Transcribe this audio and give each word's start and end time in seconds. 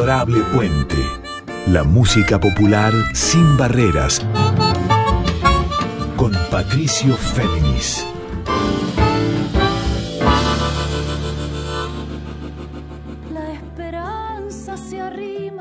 Adorable 0.00 0.40
Puente. 0.54 0.96
La 1.66 1.84
música 1.84 2.40
popular 2.40 2.90
sin 3.12 3.58
barreras. 3.58 4.26
Con 6.16 6.32
Patricio 6.50 7.14
Féminis. 7.14 8.06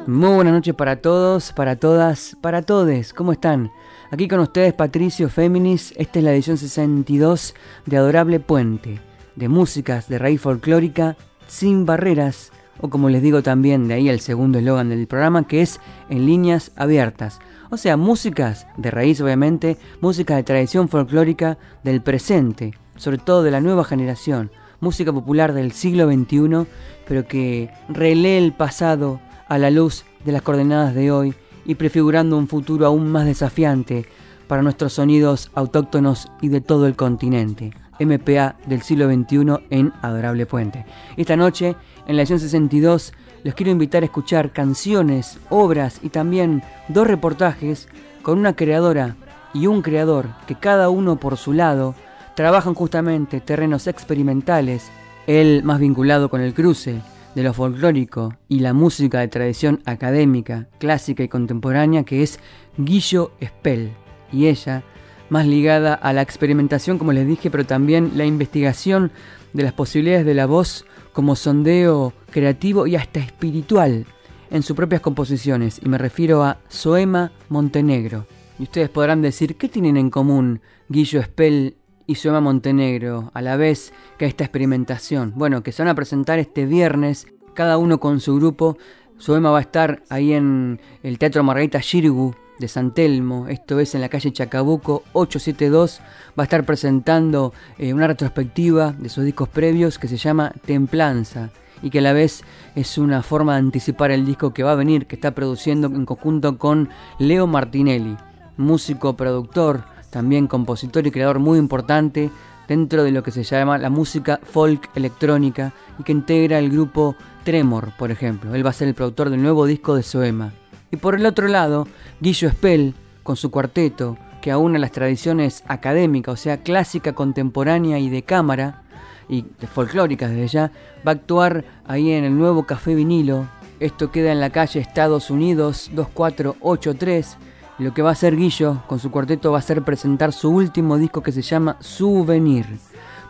Muy 0.08 0.36
buenas 0.36 0.54
noches 0.54 0.74
para 0.74 1.02
todos, 1.02 1.52
para 1.52 1.76
todas, 1.76 2.38
para 2.40 2.62
todes. 2.62 3.14
¿Cómo 3.14 3.34
están? 3.34 3.74
Aquí 4.10 4.30
con 4.30 4.40
ustedes 4.40 4.74
Patricio 4.74 5.28
Féminis. 5.28 5.94
Esta 5.98 6.20
es 6.20 6.24
la 6.24 6.32
edición 6.32 6.56
62 6.56 7.56
de 7.86 7.98
Adorable 7.98 8.40
Puente, 8.40 9.02
de 9.36 9.50
músicas 9.50 10.08
de 10.08 10.18
raíz 10.18 10.40
folclórica 10.40 11.18
sin 11.50 11.86
barreras, 11.86 12.54
o 12.82 12.90
como 12.90 13.10
les 13.10 13.22
digo 13.22 13.44
también, 13.44 13.88
de 13.88 13.96
ahí 13.96 14.10
el 14.10 14.20
segundo 14.20 14.60
eslogan 14.60 14.90
del 14.90 15.08
programa, 15.08 15.48
que 15.48 15.62
es 15.62 15.80
en 16.10 16.26
líneas 16.26 16.72
abiertas. 16.76 17.40
O 17.70 17.78
sea, 17.78 17.98
músicas 17.98 18.68
de 18.78 18.92
raíz 18.92 19.22
obviamente, 19.22 19.78
música 20.02 20.36
de 20.36 20.44
tradición 20.44 20.90
folclórica 20.90 21.58
del 21.84 22.02
presente, 22.02 22.74
sobre 22.96 23.18
todo 23.18 23.44
de 23.44 23.52
la 23.52 23.62
nueva 23.62 23.84
generación, 23.84 24.52
música 24.80 25.14
popular 25.14 25.54
del 25.54 25.72
siglo 25.72 26.12
XXI, 26.12 26.66
pero 27.08 27.28
que 27.28 27.70
relee 27.90 28.38
el 28.38 28.54
pasado 28.54 29.20
a 29.48 29.58
la 29.58 29.70
luz 29.70 30.06
de 30.26 30.32
las 30.32 30.42
coordenadas 30.42 30.96
de 30.96 31.12
hoy 31.12 31.34
y 31.66 31.76
prefigurando 31.76 32.38
un 32.38 32.48
futuro 32.48 32.86
aún 32.86 33.12
más 33.12 33.26
desafiante 33.26 34.06
para 34.48 34.64
nuestros 34.64 34.94
sonidos 34.94 35.52
autóctonos 35.54 36.32
y 36.42 36.48
de 36.48 36.62
todo 36.62 36.88
el 36.88 36.96
continente. 36.96 37.72
MPA 38.00 38.56
del 38.66 38.82
siglo 38.82 39.08
XXI 39.08 39.66
en 39.70 39.94
Adorable 40.02 40.46
Puente. 40.46 40.86
Esta 41.18 41.36
noche, 41.36 41.76
en 42.08 42.16
la 42.16 42.22
edición 42.22 42.40
62, 42.40 43.14
les 43.44 43.54
quiero 43.54 43.72
invitar 43.72 44.04
a 44.04 44.06
escuchar 44.06 44.52
canciones, 44.52 45.40
obras 45.50 46.00
y 46.04 46.10
también 46.10 46.64
dos 46.88 47.08
reportajes 47.08 47.88
con 48.22 48.40
una 48.40 48.56
creadora 48.56 49.16
y 49.54 49.68
un 49.68 49.82
creador 49.82 50.28
que 50.48 50.56
cada 50.56 50.90
uno 50.90 51.20
por 51.20 51.38
su 51.38 51.54
lado 51.54 51.96
trabajan 52.36 52.74
justamente 52.74 53.42
terrenos 53.42 53.88
experimentales, 53.88 54.90
él 55.28 55.62
más 55.64 55.80
vinculado 55.80 56.30
con 56.30 56.42
el 56.42 56.54
cruce, 56.54 57.02
de 57.36 57.44
lo 57.44 57.54
folclórico 57.54 58.34
y 58.48 58.60
la 58.60 58.74
música 58.74 59.20
de 59.20 59.28
tradición 59.28 59.82
académica, 59.86 60.68
clásica 60.80 61.24
y 61.24 61.28
contemporánea 61.28 62.04
que 62.04 62.24
es 62.24 62.40
Guillo 62.78 63.32
Spell 63.44 63.92
y 64.32 64.48
ella 64.48 64.84
más 65.30 65.46
ligada 65.46 65.94
a 65.94 66.14
la 66.14 66.22
experimentación 66.22 66.98
como 66.98 67.14
les 67.14 67.28
dije 67.28 67.50
pero 67.50 67.66
también 67.66 68.12
la 68.16 68.26
investigación 68.26 69.12
de 69.54 69.64
las 69.64 69.74
posibilidades 69.74 70.26
de 70.26 70.34
la 70.34 70.46
voz 70.46 70.86
como 71.14 71.36
sondeo 71.36 72.14
creativo 72.32 72.88
y 72.88 72.96
hasta 72.96 73.20
espiritual 73.20 74.06
en 74.52 74.64
sus 74.64 74.76
propias 74.76 75.02
composiciones 75.02 75.80
y 75.84 75.90
me 75.90 75.98
refiero 75.98 76.44
a 76.44 76.58
Soema 76.68 77.32
Montenegro. 77.50 78.26
Y 78.58 78.64
ustedes 78.64 78.90
podrán 78.90 79.22
decir, 79.22 79.56
¿qué 79.56 79.70
tienen 79.70 79.96
en 79.96 80.10
común 80.10 80.62
Guillo 80.90 81.22
Spell 81.22 81.78
y 82.10 82.16
Soema 82.16 82.42
Montenegro, 82.42 83.30
a 83.36 83.42
la 83.44 83.56
vez 83.56 83.94
que 84.18 84.26
esta 84.26 84.44
experimentación. 84.44 85.34
Bueno, 85.36 85.62
que 85.62 85.72
se 85.72 85.84
van 85.84 85.90
a 85.90 85.96
presentar 85.96 86.40
este 86.40 86.66
viernes, 86.66 87.28
cada 87.54 87.78
uno 87.78 88.00
con 88.00 88.20
su 88.20 88.36
grupo. 88.36 88.80
Soema 89.20 89.52
va 89.52 89.60
a 89.60 89.62
estar 89.62 90.02
ahí 90.10 90.34
en 90.34 90.82
el 91.04 91.20
Teatro 91.20 91.44
Margarita 91.44 91.80
Shirgu 91.80 92.34
de 92.60 92.68
San 92.68 92.92
Telmo, 92.92 93.48
esto 93.48 93.80
es 93.80 93.96
en 93.96 94.02
la 94.02 94.10
calle 94.10 94.32
Chacabuco 94.32 95.04
872, 95.14 96.02
va 96.38 96.44
a 96.44 96.46
estar 96.46 96.66
presentando 96.66 97.54
eh, 97.78 97.94
una 97.94 98.08
retrospectiva 98.08 98.94
de 98.98 99.10
sus 99.10 99.24
discos 99.24 99.50
previos 99.50 99.98
que 99.98 100.08
se 100.08 100.18
llama 100.18 100.52
Templanza 100.66 101.50
y 101.82 101.90
que 101.90 102.00
a 102.00 102.02
la 102.02 102.14
vez 102.14 102.44
es 102.76 102.98
una 102.98 103.24
forma 103.24 103.54
de 103.54 103.60
anticipar 103.60 104.12
el 104.12 104.26
disco 104.26 104.54
que 104.54 104.64
va 104.64 104.74
a 104.74 104.76
venir, 104.76 105.08
que 105.08 105.16
está 105.16 105.32
produciendo 105.32 105.88
en 105.88 106.06
conjunto 106.06 106.58
con 106.58 106.90
Leo 107.18 107.48
Martinelli, 107.48 108.18
músico, 108.58 109.16
productor, 109.16 109.84
también 110.10 110.48
compositor 110.48 111.08
y 111.08 111.12
creador 111.12 111.40
muy 111.40 111.58
importante 111.58 112.30
dentro 112.68 113.04
de 113.04 113.12
lo 113.12 113.24
que 113.24 113.32
se 113.32 113.44
llama 113.44 113.78
la 113.78 113.90
música 113.90 114.40
folk 114.44 114.90
electrónica 114.96 115.74
y 115.98 116.04
que 116.04 116.12
integra 116.12 116.60
el 116.60 116.70
grupo 116.70 117.16
Tremor, 117.44 117.94
por 117.98 118.12
ejemplo. 118.12 118.54
Él 118.54 118.66
va 118.66 118.72
a 118.72 118.74
ser 118.74 118.88
el 118.90 118.94
productor 118.94 119.30
del 119.30 119.42
nuevo 119.42 119.66
disco 119.66 119.96
de 119.96 120.04
Soema. 120.04 120.52
Y 120.92 120.98
por 120.98 121.16
el 121.16 121.26
otro 121.26 121.48
lado, 121.48 121.88
Guillo 122.20 122.50
Spell, 122.50 122.96
con 123.24 123.36
su 123.36 123.52
cuarteto, 123.52 124.18
que 124.42 124.52
aúna 124.52 124.80
las 124.80 124.92
tradiciones 124.92 125.64
académicas, 125.68 126.34
o 126.34 126.38
sea, 126.38 126.58
clásica, 126.58 127.14
contemporánea 127.14 128.00
y 128.00 128.10
de 128.10 128.24
cámara, 128.24 128.84
y 129.28 129.46
de 129.60 129.68
folclóricas 129.68 130.32
desde 130.32 130.48
ya, 130.48 130.72
va 131.08 131.12
a 131.12 131.16
actuar 131.16 131.64
ahí 131.86 132.12
en 132.12 132.24
el 132.24 132.38
nuevo 132.38 132.66
Café 132.66 132.96
Vinilo. 132.96 133.48
Esto 133.80 134.12
queda 134.12 134.32
en 134.32 134.40
la 134.40 134.50
calle 134.50 134.80
Estados 134.80 135.30
Unidos 135.30 135.92
2483 135.94 137.38
lo 137.80 137.94
que 137.94 138.02
va 138.02 138.10
a 138.10 138.12
hacer 138.12 138.36
Guillo 138.36 138.84
con 138.88 139.00
su 139.00 139.10
cuarteto 139.10 139.54
va 139.54 139.60
a 139.60 139.64
ser 139.64 139.84
presentar 139.84 140.34
su 140.34 140.50
último 140.50 140.98
disco 140.98 141.24
que 141.24 141.32
se 141.32 141.42
llama 141.42 141.78
Souvenir. 141.80 142.66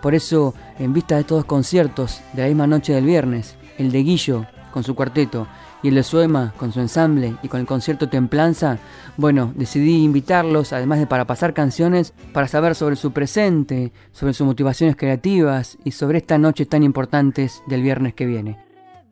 Por 0.02 0.16
eso, 0.16 0.56
en 0.80 0.92
vista 0.92 1.16
de 1.16 1.22
estos 1.22 1.46
conciertos 1.46 2.22
de 2.34 2.42
la 2.42 2.48
misma 2.48 2.66
noche 2.66 2.94
del 2.94 3.06
viernes, 3.06 3.56
el 3.78 3.92
de 3.92 4.02
Guillo 4.02 4.48
con 4.72 4.84
su 4.84 4.96
cuarteto 4.96 5.48
y 5.82 5.90
el 5.90 5.96
de 5.96 6.04
Suema 6.04 6.54
con 6.58 6.72
su 6.72 6.80
ensamble 6.80 7.36
y 7.44 7.48
con 7.48 7.60
el 7.60 7.66
concierto 7.66 8.10
Templanza, 8.10 8.80
bueno, 9.18 9.54
decidí 9.56 10.04
invitarlos, 10.04 10.74
además 10.74 11.00
de 11.00 11.08
para 11.08 11.26
pasar 11.26 11.54
canciones, 11.54 12.14
para 12.34 12.48
saber 12.48 12.76
sobre 12.76 12.96
su 12.96 13.12
presente, 13.12 13.92
sobre 14.12 14.34
sus 14.34 14.46
motivaciones 14.46 14.96
creativas 14.96 15.78
y 15.84 15.92
sobre 15.92 16.20
estas 16.20 16.40
noches 16.40 16.68
tan 16.68 16.84
importantes 16.84 17.64
del 17.68 17.82
viernes 17.82 18.14
que 18.14 18.26
viene. 18.26 18.69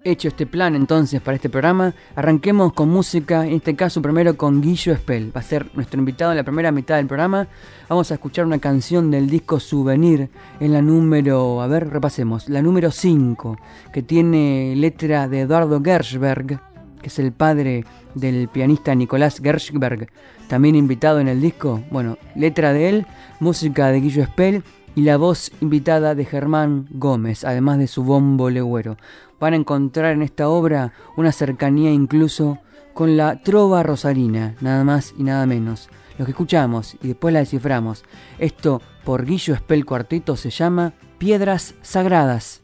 Hecho 0.08 0.30
este 0.30 0.46
plan 0.46 0.74
entonces 0.74 1.20
para 1.20 1.36
este 1.36 1.50
programa, 1.50 1.94
arranquemos 2.16 2.72
con 2.72 2.88
música, 2.88 3.46
en 3.46 3.56
este 3.56 3.76
caso 3.76 4.02
primero 4.02 4.38
con 4.38 4.62
Guillo 4.62 4.96
Spell, 4.96 5.36
va 5.36 5.42
a 5.42 5.44
ser 5.44 5.70
nuestro 5.74 6.00
invitado 6.00 6.32
en 6.32 6.38
la 6.38 6.46
primera 6.46 6.72
mitad 6.72 6.96
del 6.96 7.08
programa. 7.08 7.50
Vamos 7.90 8.10
a 8.10 8.14
escuchar 8.14 8.46
una 8.46 8.60
canción 8.60 9.12
del 9.12 9.30
disco 9.30 9.60
Souvenir 9.60 10.30
en 10.62 10.72
la 10.72 10.82
número, 10.82 11.62
a 11.62 11.68
ver, 11.68 11.90
repasemos, 11.90 12.48
la 12.48 12.62
número 12.62 12.90
5, 12.90 13.58
que 13.92 14.02
tiene 14.02 14.76
letra 14.78 15.28
de 15.28 15.42
Eduardo 15.42 15.82
Gershberg, 15.84 16.62
que 17.02 17.08
es 17.08 17.20
el 17.20 17.34
padre 17.34 17.84
del 18.16 18.48
pianista 18.48 18.96
Nicolás 18.96 19.42
Gershberg, 19.44 20.08
también 20.48 20.76
invitado 20.76 21.20
en 21.20 21.28
el 21.28 21.42
disco. 21.42 21.84
Bueno, 21.92 22.18
letra 22.34 22.72
de 22.72 22.88
él, 22.88 23.08
música 23.42 23.90
de 23.90 24.00
Guillo 24.00 24.24
Spell 24.24 24.64
y 24.98 25.04
la 25.04 25.18
voz 25.18 25.52
invitada 25.62 26.16
de 26.16 26.26
Germán 26.26 26.88
Gómez, 26.90 27.44
además 27.44 27.78
de 27.78 27.86
su 27.86 28.04
bombo 28.04 28.50
legüero 28.50 28.98
van 29.40 29.54
a 29.54 29.58
encontrar 29.58 30.14
en 30.14 30.24
esta 30.24 30.50
obra 30.50 30.92
una 31.16 31.32
cercanía 31.32 31.92
incluso 31.92 32.58
con 32.96 33.16
la 33.16 33.44
trova 33.44 33.84
rosarina, 33.84 34.56
nada 34.60 34.84
más 34.84 35.14
y 35.16 35.22
nada 35.22 35.46
menos. 35.46 35.88
Lo 36.18 36.26
que 36.26 36.32
escuchamos 36.32 36.96
y 37.04 37.10
después 37.10 37.32
la 37.32 37.42
desciframos. 37.42 38.04
Esto 38.40 38.82
por 39.04 39.24
Guillo 39.24 39.54
Espel 39.54 39.86
Cuartito 39.86 40.36
se 40.36 40.50
llama 40.50 40.94
Piedras 41.20 41.76
Sagradas. 41.84 42.64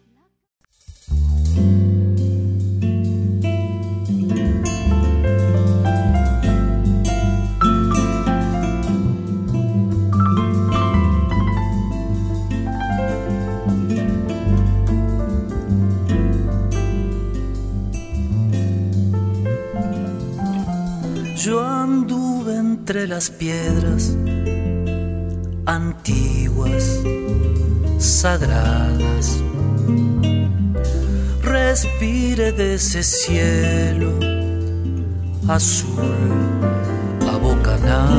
Yo 21.46 21.60
anduve 21.62 22.56
entre 22.56 23.06
las 23.06 23.30
piedras 23.30 24.16
antiguas, 25.66 27.02
sagradas. 27.98 29.44
Respire 31.42 32.54
de 32.54 32.76
ese 32.76 33.04
cielo 33.04 34.14
azul 35.50 36.16
a 37.30 37.36
bocanadas. 37.36 38.14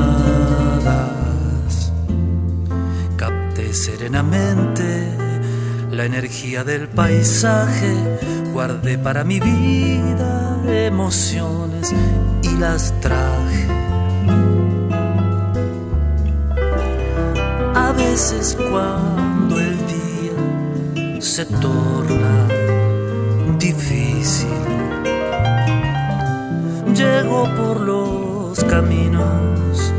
Capté 3.16 3.72
serenamente 3.72 5.08
la 5.90 6.04
energía 6.04 6.62
del 6.62 6.88
paisaje, 6.88 7.94
guardé 8.52 8.98
para 8.98 9.24
mi 9.24 9.40
vida 9.40 10.62
emociones 10.68 11.94
las 12.58 12.92
traje. 13.00 13.66
A 17.74 17.92
veces 17.92 18.56
cuando 18.70 19.58
el 19.58 19.76
día 19.86 21.20
se 21.20 21.44
torna 21.46 22.46
difícil, 23.58 24.48
llego 26.94 27.48
por 27.56 27.80
los 27.80 28.62
caminos 28.64 29.92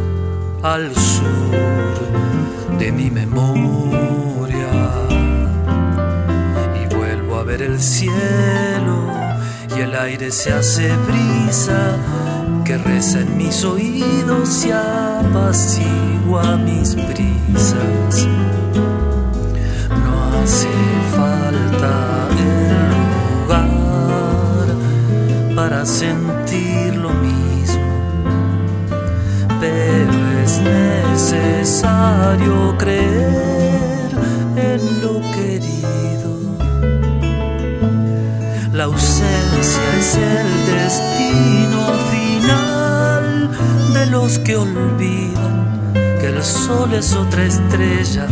al 0.64 0.94
sur 0.96 2.78
de 2.80 2.92
mi 2.92 3.10
memoria 3.10 4.72
y 6.82 6.96
vuelvo 6.96 7.38
a 7.38 7.44
ver 7.44 7.62
el 7.62 7.82
cielo 7.82 9.08
y 9.76 9.82
el 9.82 9.96
aire 9.96 10.32
se 10.32 10.54
hace 10.54 10.96
brisa 11.08 11.98
que 12.64 12.78
reza 12.78 13.20
en 13.20 13.38
mis 13.38 13.64
oídos 13.64 14.66
y 14.66 14.72
apacigua 14.72 16.58
mis 16.58 16.96
brisas. 16.96 18.28
No 20.04 20.16
hace 20.42 20.70
falta 21.16 22.28
el 22.38 22.90
lugar 23.46 24.68
para 25.56 25.86
sentir 25.86 26.96
lo 26.96 27.12
mismo, 27.12 27.94
pero 29.60 30.14
es 30.44 30.60
necesario 31.14 32.76
creer 32.78 34.10
en 34.56 35.02
lo 35.02 35.22
querido. 35.34 36.32
La 38.74 38.86
ausencia 38.86 39.98
es 40.00 40.16
el 40.16 40.48
destino 40.74 41.65
que 44.26 44.56
olvidan 44.56 45.94
que 46.20 46.28
el 46.30 46.44
sol 46.44 46.92
es 46.96 47.14
otra 47.14 47.46
estrella 47.46 48.26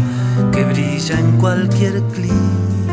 que 0.52 0.64
brilla 0.66 1.20
en 1.20 1.38
cualquier 1.38 2.02
clima. 2.06 2.93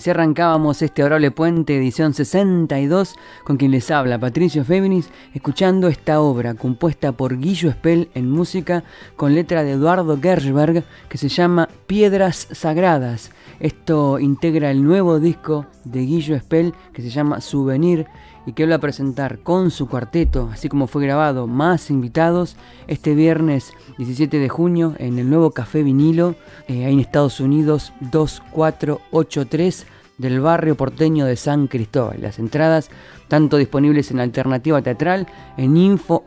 Así 0.00 0.08
arrancábamos 0.08 0.80
este 0.80 1.02
Adorable 1.02 1.30
Puente, 1.30 1.76
edición 1.76 2.14
62, 2.14 3.16
con 3.44 3.58
quien 3.58 3.70
les 3.70 3.90
habla 3.90 4.18
Patricio 4.18 4.64
Féminis, 4.64 5.10
escuchando 5.34 5.88
esta 5.88 6.22
obra 6.22 6.54
compuesta 6.54 7.12
por 7.12 7.38
Guillo 7.38 7.70
Spell 7.70 8.08
en 8.14 8.30
música 8.30 8.82
con 9.16 9.34
letra 9.34 9.62
de 9.62 9.72
Eduardo 9.72 10.18
Gershberg 10.18 10.84
que 11.10 11.18
se 11.18 11.28
llama 11.28 11.68
Piedras 11.86 12.48
Sagradas. 12.50 13.30
Esto 13.58 14.18
integra 14.18 14.70
el 14.70 14.82
nuevo 14.82 15.20
disco 15.20 15.66
de 15.84 16.00
Guillo 16.00 16.38
Spell 16.38 16.72
que 16.94 17.02
se 17.02 17.10
llama 17.10 17.42
Souvenir 17.42 18.06
y 18.46 18.52
que 18.52 18.66
va 18.66 18.76
a 18.76 18.80
presentar 18.80 19.40
con 19.40 19.70
su 19.70 19.88
cuarteto, 19.88 20.48
así 20.52 20.68
como 20.68 20.86
fue 20.86 21.02
grabado, 21.02 21.46
más 21.46 21.90
invitados 21.90 22.56
este 22.86 23.14
viernes 23.14 23.72
17 23.98 24.38
de 24.38 24.48
junio 24.48 24.94
en 24.98 25.18
el 25.18 25.28
nuevo 25.28 25.50
Café 25.50 25.82
Vinilo, 25.82 26.36
eh, 26.68 26.84
ahí 26.84 26.94
en 26.94 27.00
Estados 27.00 27.40
Unidos 27.40 27.92
2483 28.00 29.86
del 30.18 30.40
barrio 30.40 30.76
porteño 30.76 31.24
de 31.24 31.34
San 31.36 31.66
Cristóbal. 31.66 32.20
Las 32.20 32.38
entradas 32.38 32.90
tanto 33.28 33.56
disponibles 33.56 34.10
en 34.10 34.20
alternativa 34.20 34.82
teatral 34.82 35.26
en 35.56 35.78
info 35.78 36.24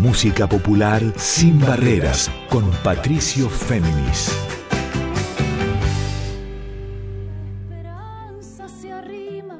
Música 0.03 0.49
popular 0.49 1.01
sin 1.15 1.61
barreras, 1.61 2.29
con 2.49 2.69
Patricio 2.83 3.47
Féminis. 3.47 4.37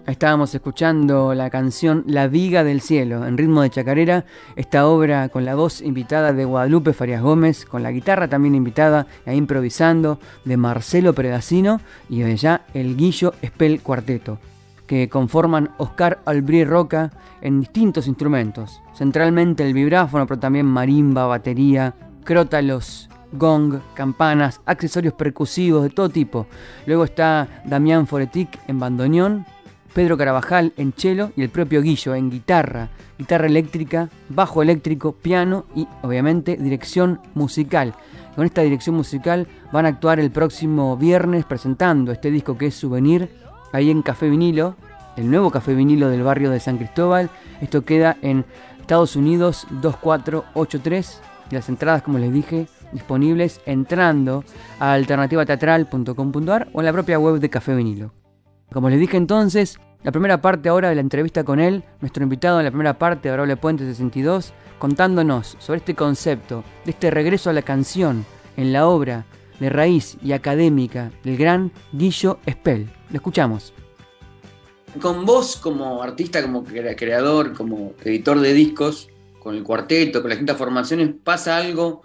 Estábamos 0.06 0.54
escuchando 0.54 1.34
la 1.34 1.50
canción 1.50 2.04
La 2.08 2.28
Viga 2.28 2.66
del 2.66 2.82
Cielo, 2.82 3.26
en 3.26 3.38
ritmo 3.38 3.62
de 3.62 3.70
chacarera, 3.70 4.26
esta 4.58 4.86
obra 4.86 5.30
con 5.30 5.46
la 5.46 5.56
voz 5.56 5.82
invitada 5.82 6.34
de 6.34 6.44
Guadalupe 6.44 6.92
Farias 6.92 7.22
Gómez, 7.22 7.64
con 7.64 7.82
la 7.82 7.94
guitarra 7.94 8.28
también 8.28 8.54
invitada 8.54 9.08
e 9.26 9.34
improvisando 9.38 10.20
de 10.44 10.58
Marcelo 10.58 11.14
Predacino 11.14 11.80
y 12.10 12.20
de 12.20 12.36
ya 12.36 12.66
el 12.74 12.98
Guillo 12.98 13.34
Espel 13.42 13.80
Cuarteto, 13.80 14.40
que 14.94 15.10
conforman 15.10 15.72
Oscar 15.78 16.22
Albrí 16.26 16.64
Roca 16.64 17.12
en 17.42 17.60
distintos 17.60 18.08
instrumentos, 18.08 18.82
centralmente 18.96 19.66
el 19.66 19.74
vibráfono, 19.74 20.28
pero 20.28 20.40
también 20.40 20.66
marimba, 20.66 21.26
batería, 21.26 21.96
crótalos, 22.24 23.10
gong, 23.32 23.80
campanas, 23.96 24.62
accesorios 24.66 25.14
percusivos 25.14 25.84
de 25.84 25.90
todo 25.90 26.10
tipo. 26.10 26.48
Luego 26.86 27.04
está 27.04 27.64
Damián 27.66 28.08
Foretic 28.08 28.60
en 28.68 28.80
bandoneón, 28.80 29.46
Pedro 29.94 30.18
Carabajal 30.18 30.74
en 30.78 30.94
cello 30.94 31.32
y 31.36 31.44
el 31.44 31.50
propio 31.50 31.82
Guillo 31.82 32.16
en 32.16 32.30
guitarra, 32.30 32.90
guitarra 33.18 33.48
eléctrica, 33.48 34.10
bajo 34.30 34.62
eléctrico, 34.62 35.14
piano 35.14 35.66
y 35.76 35.88
obviamente 36.02 36.58
dirección 36.58 37.20
musical. 37.36 37.94
Con 38.36 38.46
esta 38.46 38.62
dirección 38.62 38.96
musical 38.96 39.48
van 39.72 39.86
a 39.86 39.90
actuar 39.90 40.20
el 40.20 40.32
próximo 40.32 40.98
viernes 40.98 41.46
presentando 41.46 42.12
este 42.12 42.32
disco 42.32 42.58
que 42.58 42.68
es 42.68 42.76
Souvenir 42.76 43.43
ahí 43.74 43.92
en 43.92 44.02
Café 44.02 44.30
Vinilo, 44.30 44.76
el 45.18 45.30
nuevo 45.30 45.52
Café 45.52 45.76
Vinilo 45.76 46.10
del 46.10 46.24
barrio 46.24 46.50
de 46.50 46.62
San 46.62 46.78
Cristóbal. 46.78 47.30
Esto 47.62 47.84
queda 47.84 48.16
en 48.22 48.46
Estados 48.80 49.18
Unidos 49.18 49.68
2483. 49.82 51.22
Las 51.52 51.68
entradas, 51.68 52.02
como 52.02 52.20
les 52.20 52.32
dije, 52.32 52.68
disponibles 52.94 53.60
entrando 53.66 54.44
a 54.80 54.94
alternativateatral.com.ar 54.94 56.70
o 56.72 56.80
en 56.80 56.86
la 56.86 56.94
propia 56.94 57.20
web 57.20 57.40
de 57.40 57.50
Café 57.50 57.76
Vinilo. 57.76 58.14
Como 58.72 58.90
les 58.90 59.00
dije 59.00 59.18
entonces, 59.18 59.78
la 60.04 60.12
primera 60.12 60.42
parte 60.42 60.70
ahora 60.70 60.90
de 60.90 60.96
la 60.96 61.02
entrevista 61.02 61.44
con 61.44 61.60
él, 61.60 61.84
nuestro 62.02 62.24
invitado 62.24 62.60
en 62.60 62.66
la 62.66 62.72
primera 62.72 62.98
parte 62.98 63.24
de 63.24 63.30
Adorable 63.30 63.58
Puente 63.58 63.86
62, 63.86 64.54
contándonos 64.80 65.56
sobre 65.60 65.78
este 65.78 65.96
concepto, 65.96 66.64
de 66.86 66.92
este 66.92 67.10
regreso 67.10 67.50
a 67.50 67.54
la 67.54 67.62
canción 67.62 68.26
en 68.58 68.74
la 68.74 68.88
obra 68.88 69.26
de 69.60 69.70
raíz 69.70 70.18
y 70.22 70.34
académica 70.34 71.12
del 71.24 71.38
gran 71.38 71.72
Guillo 71.94 72.40
Spell. 72.50 72.90
Lo 73.14 73.18
escuchamos. 73.18 73.72
Con 75.00 75.24
vos 75.24 75.58
como 75.58 76.02
artista, 76.02 76.42
como 76.42 76.64
creador, 76.64 77.54
como 77.54 77.94
editor 78.04 78.40
de 78.40 78.54
discos, 78.54 79.08
con 79.40 79.56
el 79.56 79.62
cuarteto, 79.62 80.22
con 80.22 80.30
las 80.30 80.40
distintas 80.40 80.58
formaciones, 80.58 81.12
pasa 81.24 81.58
algo 81.58 82.02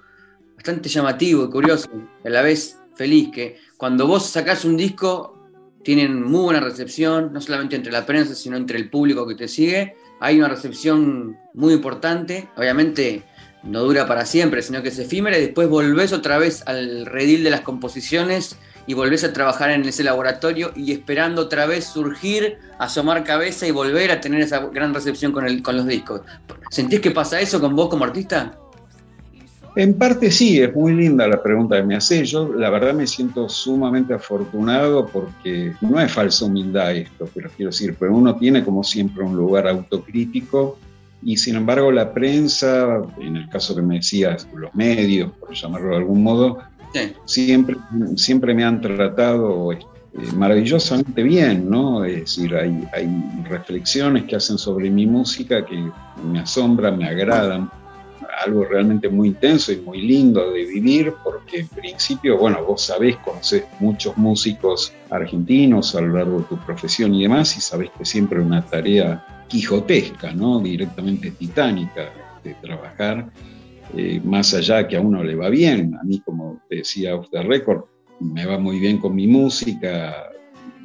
bastante 0.55 0.91
llamativo 0.91 1.45
y 1.45 1.50
curioso, 1.50 1.88
a 2.23 2.29
la 2.29 2.43
vez 2.43 2.79
feliz, 2.95 3.31
que 3.33 3.57
cuando 3.79 4.07
vos 4.07 4.27
sacás 4.27 4.67
un 4.67 4.77
disco 4.77 5.35
tienen 5.83 6.23
muy 6.23 6.43
buena 6.43 6.61
recepción, 6.61 7.33
no 7.33 7.41
solamente 7.41 7.77
entre 7.77 7.91
la 7.91 8.05
prensa, 8.05 8.35
sino 8.35 8.59
entre 8.59 8.77
el 8.77 8.91
público 8.91 9.27
que 9.27 9.35
te 9.35 9.49
sigue. 9.49 9.97
Hay 10.21 10.38
una 10.38 10.49
recepción 10.49 11.38
muy 11.55 11.73
importante, 11.73 12.50
obviamente 12.55 13.23
no 13.62 13.83
dura 13.83 14.07
para 14.07 14.27
siempre, 14.27 14.61
sino 14.61 14.83
que 14.83 14.91
es 14.91 14.99
efímera 14.99 15.38
y 15.38 15.41
después 15.41 15.71
volvés 15.71 16.12
otra 16.12 16.37
vez 16.37 16.62
al 16.67 17.07
redil 17.07 17.45
de 17.45 17.50
las 17.50 17.62
composiciones 17.62 18.59
y 18.88 18.95
volvés 18.95 19.23
a 19.23 19.35
trabajar 19.35 19.71
en 19.71 19.85
ese 19.85 20.02
laboratorio 20.02 20.73
y 20.75 20.92
esperando 20.92 21.42
otra 21.42 21.66
vez 21.66 21.85
surgir, 21.85 22.57
asomar 22.78 23.23
cabeza 23.23 23.66
y 23.66 23.71
volver 23.71 24.11
a 24.11 24.18
tener 24.18 24.40
esa 24.40 24.61
gran 24.68 24.95
recepción 24.95 25.30
con, 25.30 25.47
el, 25.47 25.62
con 25.62 25.76
los 25.76 25.87
discos. 25.87 26.23
¿Sentís 26.71 27.00
que 27.00 27.11
pasa 27.11 27.38
eso 27.38 27.61
con 27.61 27.76
vos 27.76 27.90
como 27.90 28.04
artista? 28.04 28.59
En 29.76 29.92
parte 29.92 30.30
sí, 30.30 30.59
es 30.59 30.75
muy 30.75 30.95
linda 30.95 31.28
la 31.28 31.42
pregunta 31.42 31.76
que 31.76 31.83
me 31.83 31.97
hace. 31.97 32.25
Yo 32.25 32.50
la 32.54 32.71
verdad 32.71 32.95
me 32.95 33.07
siento 33.07 33.47
sumamente 33.50 34.14
afortunado 34.14 35.07
porque 35.07 35.75
no 35.83 36.00
es 36.00 36.11
falsa 36.11 36.47
humildad 36.47 36.97
esto, 36.97 37.28
pero 37.35 37.50
quiero 37.54 37.71
decir, 37.71 37.95
pero 38.00 38.16
uno 38.16 38.37
tiene 38.37 38.64
como 38.64 38.83
siempre 38.83 39.23
un 39.23 39.37
lugar 39.37 39.68
autocrítico 39.68 40.78
y 41.23 41.37
sin 41.37 41.57
embargo 41.57 41.92
la 41.92 42.14
prensa, 42.14 43.02
en 43.21 43.37
el 43.37 43.50
caso 43.50 43.76
que 43.76 43.83
me 43.83 43.97
decías, 43.97 44.49
los 44.54 44.75
medios, 44.75 45.30
por 45.33 45.52
llamarlo 45.52 45.90
de 45.90 45.97
algún 45.97 46.23
modo, 46.23 46.59
siempre, 47.25 47.76
siempre 48.16 48.54
me 48.54 48.64
han 48.64 48.80
tratado 48.80 49.73
eh, 49.73 49.78
maravillosamente 50.35 51.23
bien, 51.23 51.68
¿no? 51.68 52.04
Es 52.04 52.21
decir, 52.21 52.54
hay, 52.54 52.87
hay 52.92 53.09
reflexiones 53.49 54.25
que 54.25 54.37
hacen 54.37 54.59
sobre 54.59 54.90
mi 54.90 55.07
música 55.07 55.64
que 55.64 55.90
me 56.25 56.40
asombran, 56.40 56.99
me 56.99 57.09
agradan 57.09 57.71
algo 58.45 58.64
realmente 58.64 59.09
muy 59.09 59.28
intenso 59.28 59.73
y 59.73 59.76
muy 59.78 60.00
lindo 60.02 60.52
de 60.52 60.64
vivir, 60.64 61.14
porque 61.25 61.61
en 61.61 61.68
principio, 61.68 62.38
bueno, 62.38 62.64
vos 62.64 62.83
sabés, 62.83 63.16
conocés 63.16 63.64
muchos 63.80 64.16
músicos 64.16 64.92
argentinos 65.11 65.95
a 65.95 66.00
lo 66.00 66.16
largo 66.16 66.38
de 66.38 66.45
tu 66.45 66.57
profesión 66.59 67.14
y 67.14 67.23
demás, 67.23 67.57
y 67.57 67.61
sabés 67.61 67.90
que 67.97 68.04
siempre 68.04 68.40
una 68.40 68.64
tarea 68.64 69.45
quijotesca, 69.49 70.33
¿no? 70.33 70.61
Directamente 70.61 71.30
titánica 71.33 72.11
de 72.45 72.54
trabajar, 72.54 73.30
eh, 73.97 74.21
más 74.25 74.54
allá 74.54 74.87
que 74.87 74.97
a 74.97 75.00
uno 75.00 75.23
le 75.25 75.35
va 75.35 75.49
bien. 75.49 75.95
A 76.00 76.04
mí, 76.04 76.21
como 76.21 76.61
decía 76.71 77.16
usted 77.16 77.42
Record, 77.42 77.85
me 78.21 78.45
va 78.47 78.59
muy 78.59 78.78
bien 78.78 78.99
con 78.99 79.14
mi 79.14 79.26
música, 79.26 80.30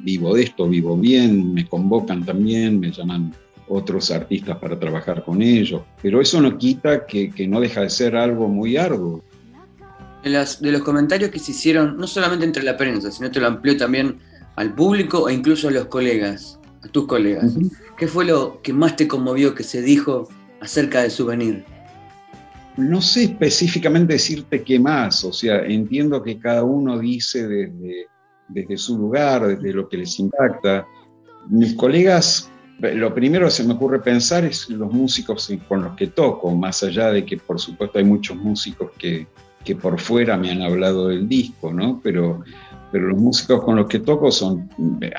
vivo 0.02 0.34
de 0.34 0.44
esto, 0.44 0.68
vivo 0.68 0.96
bien, 0.96 1.52
me 1.52 1.66
convocan 1.66 2.24
también, 2.24 2.80
me 2.80 2.90
llaman 2.90 3.34
otros 3.68 4.10
artistas 4.10 4.58
para 4.58 4.78
trabajar 4.78 5.24
con 5.24 5.40
ellos, 5.40 5.82
pero 6.02 6.20
eso 6.20 6.40
no 6.40 6.58
quita 6.58 7.06
que, 7.06 7.32
no 7.48 7.60
deja 7.60 7.80
de 7.80 7.90
ser 7.90 8.14
algo 8.14 8.46
muy 8.48 8.76
arduo. 8.76 9.22
De, 10.22 10.30
de 10.30 10.72
los 10.72 10.82
comentarios 10.82 11.30
que 11.30 11.38
se 11.38 11.52
hicieron, 11.52 11.96
no 11.96 12.06
solamente 12.06 12.44
entre 12.44 12.62
la 12.62 12.76
prensa, 12.76 13.10
sino 13.10 13.30
que 13.30 13.40
lo 13.40 13.46
amplió 13.46 13.76
también 13.76 14.18
al 14.56 14.74
público 14.74 15.28
e 15.28 15.34
incluso 15.34 15.68
a 15.68 15.70
los 15.70 15.86
colegas, 15.86 16.58
a 16.82 16.88
tus 16.88 17.06
colegas. 17.06 17.54
¿Qué 17.96 18.06
fue 18.06 18.24
lo 18.24 18.60
que 18.62 18.72
más 18.72 18.96
te 18.96 19.08
conmovió 19.08 19.54
que 19.54 19.62
se 19.62 19.82
dijo 19.82 20.28
acerca 20.60 21.02
de 21.02 21.10
Souvenir? 21.10 21.64
No 22.76 23.00
sé 23.00 23.24
específicamente 23.24 24.14
decirte 24.14 24.62
qué 24.62 24.78
más, 24.78 25.24
o 25.24 25.32
sea, 25.32 25.64
entiendo 25.64 26.22
que 26.22 26.38
cada 26.38 26.64
uno 26.64 26.98
dice 26.98 27.46
desde, 27.46 28.06
desde 28.48 28.76
su 28.76 28.98
lugar, 28.98 29.46
desde 29.46 29.72
lo 29.72 29.88
que 29.88 29.98
les 29.98 30.18
impacta. 30.18 30.86
Mis 31.48 31.74
colegas 31.74 32.50
lo 32.78 33.14
primero 33.14 33.46
que 33.46 33.52
se 33.52 33.64
me 33.64 33.74
ocurre 33.74 34.00
pensar 34.00 34.44
es 34.44 34.68
los 34.68 34.92
músicos 34.92 35.50
con 35.68 35.84
los 35.84 35.94
que 35.94 36.08
toco, 36.08 36.54
más 36.54 36.82
allá 36.82 37.10
de 37.12 37.24
que 37.24 37.36
por 37.36 37.60
supuesto 37.60 37.98
hay 37.98 38.04
muchos 38.04 38.36
músicos 38.36 38.90
que, 38.98 39.26
que 39.64 39.76
por 39.76 39.98
fuera 40.00 40.36
me 40.36 40.50
han 40.50 40.62
hablado 40.62 41.08
del 41.08 41.28
disco, 41.28 41.72
¿no? 41.72 42.00
Pero, 42.02 42.42
pero 42.90 43.08
los 43.08 43.18
músicos 43.18 43.62
con 43.64 43.76
los 43.76 43.86
que 43.86 44.00
toco 44.00 44.30
son, 44.30 44.68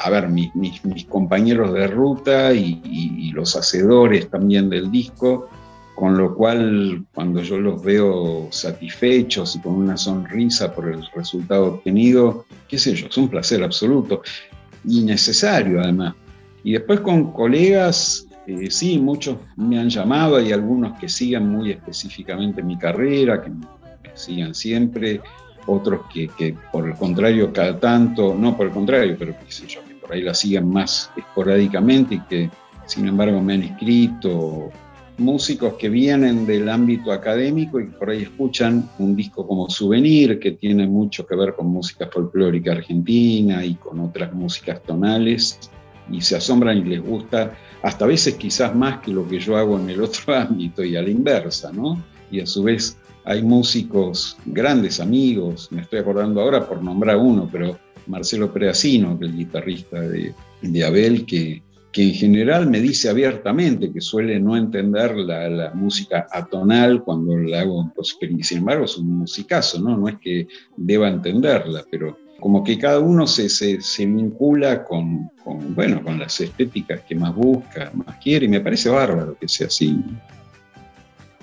a 0.04 0.10
ver, 0.10 0.30
mis, 0.30 0.54
mis, 0.56 1.06
compañeros 1.06 1.74
de 1.74 1.88
ruta 1.88 2.54
y, 2.54 2.82
y, 2.84 3.32
los 3.32 3.56
hacedores 3.56 4.30
también 4.30 4.70
del 4.70 4.92
disco, 4.92 5.50
con 5.96 6.18
lo 6.18 6.36
cual 6.36 7.06
cuando 7.14 7.42
yo 7.42 7.58
los 7.58 7.82
veo 7.82 8.50
satisfechos 8.52 9.56
y 9.56 9.62
con 9.62 9.76
una 9.76 9.96
sonrisa 9.96 10.76
por 10.76 10.90
el 10.90 11.06
resultado 11.16 11.76
obtenido, 11.76 12.46
qué 12.68 12.78
sé 12.78 12.94
yo, 12.94 13.08
es 13.08 13.18
un 13.18 13.30
placer 13.30 13.64
absoluto. 13.64 14.22
Y 14.84 15.04
necesario 15.04 15.82
además. 15.82 16.14
Y 16.64 16.74
después 16.74 17.00
con 17.00 17.32
colegas, 17.32 18.28
eh, 18.46 18.70
sí, 18.70 19.00
muchos 19.00 19.38
me 19.56 19.80
han 19.80 19.90
llamado, 19.90 20.36
hay 20.36 20.52
algunos 20.52 21.00
que 21.00 21.08
sigan 21.08 21.48
muy 21.48 21.72
específicamente 21.72 22.62
mi 22.62 22.78
carrera, 22.78 23.42
que 23.42 23.50
me 23.50 23.66
sigan 24.14 24.54
siempre, 24.54 25.22
otros 25.66 26.02
que, 26.14 26.56
por 26.72 26.88
el 26.88 26.96
contrario 26.96 27.52
cada 27.54 27.80
tanto, 27.80 28.36
no 28.36 28.56
por 28.56 28.68
el 28.68 28.74
contrario, 28.74 29.16
pero 29.18 29.34
qué 29.40 29.52
sé 29.52 29.66
yo, 29.68 29.82
que 29.88 29.96
por 29.96 30.12
ahí 30.14 30.22
la 30.22 30.34
sigan 30.34 30.68
más 30.68 31.10
esporádicamente 31.16 32.16
y 32.16 32.20
que 32.22 32.50
sin 32.86 33.08
embargo 33.08 33.42
me 33.42 33.54
han 33.56 33.64
escrito 33.64 34.72
músicos 35.18 35.76
que 35.76 35.90
vienen 35.90 36.46
del 36.46 36.68
ámbito 36.70 37.12
académico 37.12 37.80
y 37.80 37.86
por 37.86 38.10
ahí 38.10 38.24
escuchan 38.24 38.90
un 39.00 39.16
disco 39.16 39.48
como 39.48 39.70
Souvenir, 39.70 40.40
que 40.40 40.52
tiene 40.52 40.88
mucho 40.88 41.26
que 41.26 41.36
ver 41.36 41.54
con 41.56 41.68
música 41.68 42.10
folclórica 42.12 42.74
argentina 42.74 43.64
y 43.64 43.76
con 43.76 44.00
otras 44.00 44.34
músicas 44.34 44.84
tonales, 44.84 45.60
y 46.12 46.22
se 46.22 46.36
asombran 46.36 46.80
y 46.80 46.84
les 46.84 47.02
gusta, 47.02 47.58
hasta 47.82 48.06
a 48.06 48.08
veces 48.08 48.36
quizás 48.36 48.76
más 48.76 49.00
que 49.00 49.12
lo 49.12 49.28
que 49.28 49.40
yo 49.40 49.58
hago 49.58 49.80
en 49.80 49.90
el 49.90 50.02
otro 50.02 50.36
ámbito 50.36 50.84
y 50.84 50.96
a 50.96 51.02
la 51.02 51.10
inversa, 51.10 51.72
¿no? 51.72 52.04
Y 52.30 52.42
a 52.42 52.46
su 52.46 52.64
vez 52.64 52.98
hay 53.24 53.42
músicos, 53.42 54.38
grandes 54.46 55.00
amigos, 55.00 55.72
me 55.72 55.82
estoy 55.82 56.00
acordando 56.00 56.42
ahora 56.42 56.68
por 56.68 56.84
nombrar 56.84 57.18
uno, 57.18 57.50
pero 57.52 57.80
Marcelo 58.08 58.52
Preacino, 58.52 59.18
que 59.18 59.26
es 59.26 59.32
el 59.32 59.38
guitarrista 59.38 60.00
de 60.02 60.86
Abel, 60.86 61.26
que, 61.26 61.64
que 61.96 62.04
en 62.04 62.14
general 62.14 62.70
me 62.70 62.82
dice 62.82 63.08
abiertamente 63.08 63.90
que 63.90 64.02
suele 64.02 64.38
no 64.38 64.58
entender 64.58 65.16
la, 65.16 65.48
la 65.48 65.74
música 65.74 66.28
atonal 66.30 67.02
cuando 67.02 67.38
la 67.38 67.62
hago, 67.62 67.90
pues, 67.96 68.18
sin 68.42 68.58
embargo 68.58 68.84
es 68.84 68.98
un 68.98 69.20
musicazo, 69.20 69.80
¿no? 69.80 69.96
No 69.96 70.10
es 70.10 70.18
que 70.20 70.46
deba 70.76 71.08
entenderla, 71.08 71.86
pero 71.90 72.20
como 72.42 72.66
que 72.66 72.78
cada 72.78 73.00
uno 73.00 73.26
se, 73.26 73.48
se, 73.48 73.80
se 73.80 74.06
vincula 74.06 74.84
con, 74.84 75.30
con, 75.42 75.74
bueno, 75.74 76.04
con 76.04 76.20
las 76.20 76.38
estéticas 76.42 77.00
que 77.08 77.16
más 77.16 77.34
busca, 77.34 77.90
más 77.94 78.18
quiere, 78.18 78.48
y 78.48 78.50
me 78.50 78.60
parece 78.60 78.90
bárbaro 78.90 79.38
que 79.40 79.48
sea 79.48 79.68
así. 79.68 79.98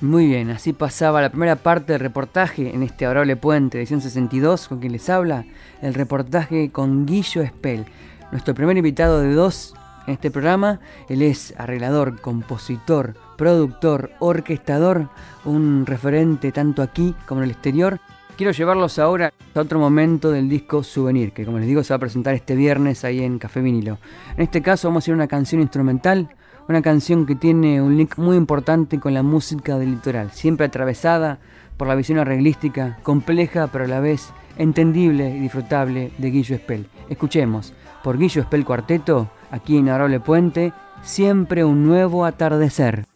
Muy 0.02 0.26
bien, 0.26 0.50
así 0.50 0.74
pasaba 0.74 1.22
la 1.22 1.30
primera 1.30 1.56
parte 1.56 1.94
del 1.94 2.00
reportaje 2.00 2.74
en 2.74 2.82
este 2.82 3.06
adorable 3.06 3.36
puente, 3.36 3.78
edición 3.78 4.02
62, 4.02 4.68
con 4.68 4.80
quien 4.80 4.92
les 4.92 5.08
habla, 5.08 5.46
el 5.80 5.94
reportaje 5.94 6.68
con 6.68 7.06
Guillo 7.06 7.40
Espel, 7.40 7.86
nuestro 8.32 8.54
primer 8.54 8.76
invitado 8.76 9.22
de 9.22 9.32
dos 9.32 9.74
en 10.06 10.14
este 10.14 10.30
programa. 10.30 10.80
Él 11.08 11.22
es 11.22 11.54
arreglador, 11.58 12.20
compositor, 12.20 13.14
productor, 13.36 14.10
orquestador, 14.18 15.08
un 15.44 15.86
referente 15.86 16.52
tanto 16.52 16.82
aquí 16.82 17.14
como 17.26 17.40
en 17.40 17.44
el 17.44 17.50
exterior. 17.52 18.00
Quiero 18.36 18.52
llevarlos 18.52 18.98
ahora 18.98 19.32
a 19.54 19.60
otro 19.60 19.78
momento 19.78 20.30
del 20.30 20.48
disco 20.48 20.82
Souvenir, 20.82 21.32
que 21.32 21.44
como 21.44 21.58
les 21.58 21.66
digo 21.66 21.84
se 21.84 21.92
va 21.92 21.96
a 21.96 22.00
presentar 22.00 22.34
este 22.34 22.56
viernes 22.56 23.04
ahí 23.04 23.22
en 23.22 23.38
Café 23.38 23.60
Vinilo. 23.60 23.98
En 24.36 24.42
este 24.42 24.62
caso 24.62 24.88
vamos 24.88 25.06
a 25.06 25.10
a 25.10 25.14
una 25.14 25.28
canción 25.28 25.60
instrumental 25.60 26.34
una 26.68 26.82
canción 26.82 27.26
que 27.26 27.34
tiene 27.34 27.82
un 27.82 27.96
link 27.96 28.16
muy 28.18 28.36
importante 28.36 29.00
con 29.00 29.14
la 29.14 29.22
música 29.22 29.78
del 29.78 29.92
litoral, 29.92 30.30
siempre 30.30 30.66
atravesada 30.66 31.38
por 31.76 31.88
la 31.88 31.94
visión 31.94 32.18
arreglística, 32.18 32.98
compleja 33.02 33.66
pero 33.66 33.84
a 33.84 33.88
la 33.88 34.00
vez 34.00 34.32
entendible 34.56 35.30
y 35.30 35.40
disfrutable 35.40 36.12
de 36.18 36.30
Guillo 36.30 36.54
Espel. 36.54 36.86
Escuchemos, 37.08 37.72
por 38.02 38.18
Guillo 38.18 38.42
Espel 38.42 38.64
Cuarteto, 38.64 39.28
aquí 39.50 39.76
en 39.78 39.88
Arable 39.88 40.20
Puente, 40.20 40.72
siempre 41.02 41.64
un 41.64 41.86
nuevo 41.86 42.24
atardecer. 42.24 43.06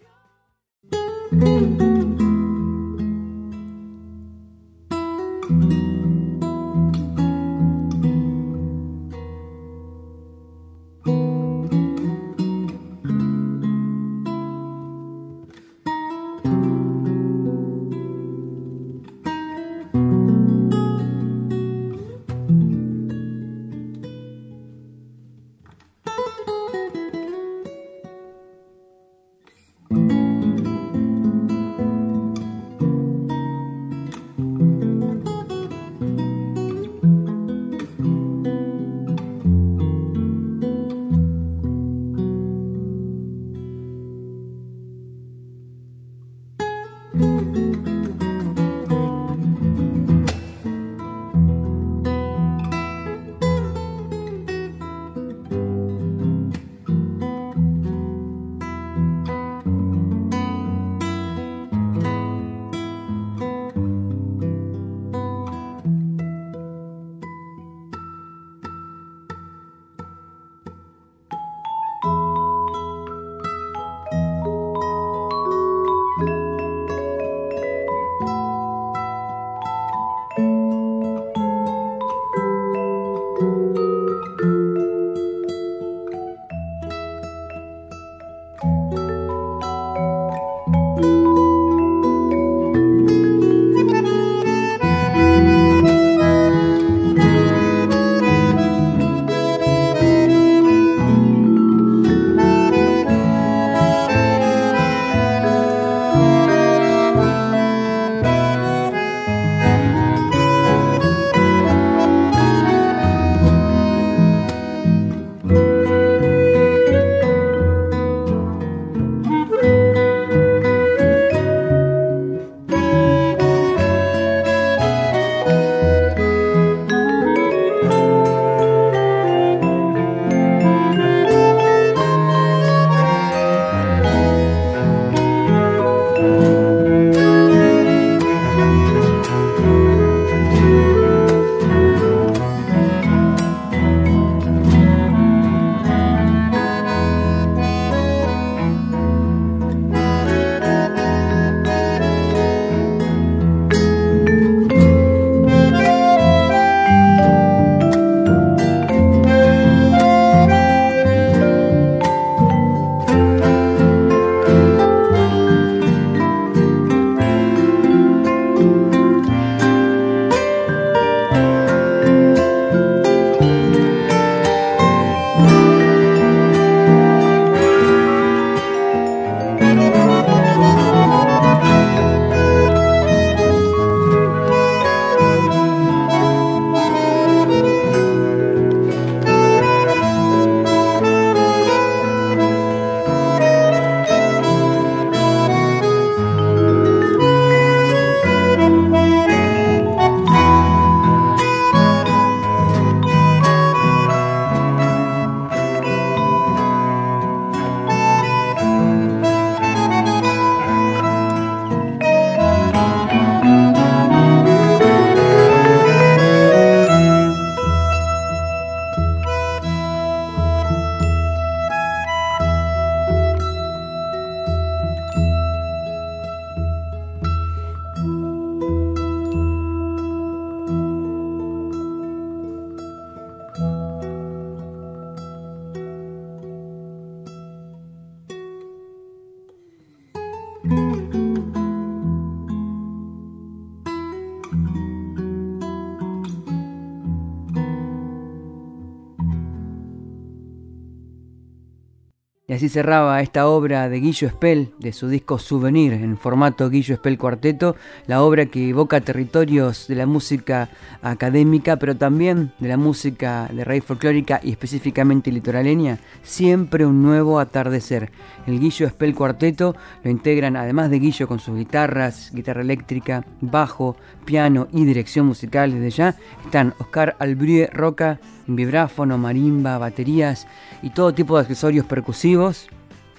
Así 252.67 252.73
cerraba 252.73 253.21
esta 253.21 253.47
obra 253.47 253.89
de 253.89 254.01
Guillo 254.01 254.29
Spell, 254.29 254.73
de 254.81 254.93
su 254.93 255.09
disco 255.09 255.39
Souvenir, 255.39 255.93
en 255.93 256.17
formato 256.17 256.69
Guillo 256.69 256.97
Spell 256.97 257.17
Cuarteto, 257.17 257.77
la 258.09 258.23
obra 258.23 258.47
que 258.47 258.71
evoca 258.71 259.01
territorios 259.01 259.87
de 259.87 259.95
la 259.95 260.07
música 260.07 260.69
académica, 261.01 261.77
pero 261.77 261.97
también 261.97 262.53
de 262.59 262.69
la 262.69 262.77
música 262.77 263.49
de 263.53 263.63
raíz 263.63 263.85
folclórica 263.85 264.41
y 264.43 264.51
específicamente 264.51 265.31
litoraleña, 265.31 266.01
siempre 266.25 266.85
un 266.85 267.03
nuevo 267.03 267.39
atardecer. 267.39 268.11
El 268.49 268.59
Guillo 268.59 268.89
Spell 268.89 269.15
Cuarteto 269.15 269.77
lo 270.03 270.11
integran, 270.11 270.57
además 270.57 270.91
de 270.91 270.99
Guillo 270.99 271.29
con 271.29 271.39
sus 271.39 271.57
guitarras, 271.57 272.33
guitarra 272.33 272.63
eléctrica, 272.63 273.25
bajo, 273.41 273.97
piano 274.25 274.67
y 274.73 274.85
dirección 274.85 275.27
musical 275.27 275.71
desde 275.71 275.91
ya, 275.91 276.17
están 276.45 276.75
Oscar 276.79 277.15
Albrie 277.21 277.69
Roca, 277.73 278.19
vibráfono, 278.47 279.19
marimba, 279.19 279.79
baterías 279.79 280.47
y 280.83 280.91
todo 280.91 281.15
tipo 281.15 281.37
de 281.37 281.43
accesorios 281.43 281.87
percusivos. 281.87 282.69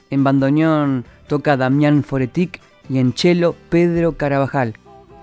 En 0.09 0.23
bandoneón 0.23 1.05
toca 1.27 1.57
Damián 1.57 2.03
Foretic 2.03 2.61
y 2.89 2.99
en 2.99 3.13
cello 3.13 3.55
Pedro 3.69 4.17
Carabajal. 4.17 4.75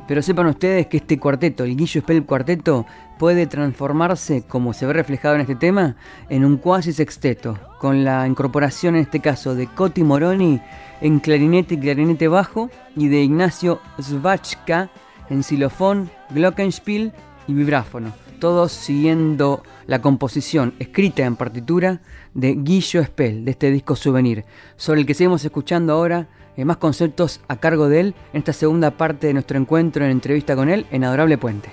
Pero 0.06 0.20
sepan 0.20 0.46
ustedes 0.48 0.86
que 0.86 0.98
este 0.98 1.18
cuarteto, 1.18 1.64
el 1.64 1.76
Guillo 1.76 2.02
Spell 2.02 2.26
Cuarteto, 2.26 2.84
puede 3.18 3.46
transformarse, 3.46 4.42
como 4.46 4.74
se 4.74 4.84
ve 4.84 4.92
reflejado 4.92 5.36
en 5.36 5.40
este 5.42 5.54
tema, 5.54 5.96
en 6.28 6.44
un 6.44 6.58
cuasi 6.58 6.92
sexteto, 6.92 7.58
con 7.78 8.04
la 8.04 8.26
incorporación 8.26 8.96
en 8.96 9.02
este 9.02 9.20
caso 9.20 9.54
de 9.54 9.66
Coti 9.66 10.02
Moroni 10.02 10.60
en 11.00 11.20
clarinete 11.20 11.74
y 11.74 11.78
clarinete 11.78 12.28
bajo 12.28 12.70
y 12.96 13.08
de 13.08 13.22
Ignacio 13.22 13.80
Svachka 13.98 14.90
en 15.30 15.42
xilofón, 15.42 16.10
glockenspiel 16.30 17.12
y 17.46 17.54
vibráfono 17.54 18.23
todos 18.44 18.72
siguiendo 18.72 19.62
la 19.86 20.02
composición 20.02 20.74
escrita 20.78 21.24
en 21.24 21.34
partitura 21.34 22.02
de 22.34 22.54
Guillo 22.54 23.02
Spell, 23.02 23.42
de 23.42 23.52
este 23.52 23.70
disco 23.70 23.96
Souvenir, 23.96 24.44
sobre 24.76 25.00
el 25.00 25.06
que 25.06 25.14
seguimos 25.14 25.42
escuchando 25.46 25.94
ahora 25.94 26.28
eh, 26.54 26.66
más 26.66 26.76
conceptos 26.76 27.40
a 27.48 27.58
cargo 27.58 27.88
de 27.88 28.00
él 28.00 28.14
en 28.34 28.40
esta 28.40 28.52
segunda 28.52 28.90
parte 28.98 29.28
de 29.28 29.32
nuestro 29.32 29.58
encuentro 29.58 30.04
en 30.04 30.10
entrevista 30.10 30.54
con 30.56 30.68
él 30.68 30.84
en 30.90 31.04
Adorable 31.04 31.38
Puente. 31.38 31.70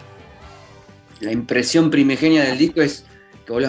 La 1.19 1.33
impresión 1.33 1.91
primigenia 1.91 2.45
del 2.45 2.57
disco 2.57 2.81
es 2.81 3.03
que 3.45 3.51
vos 3.51 3.61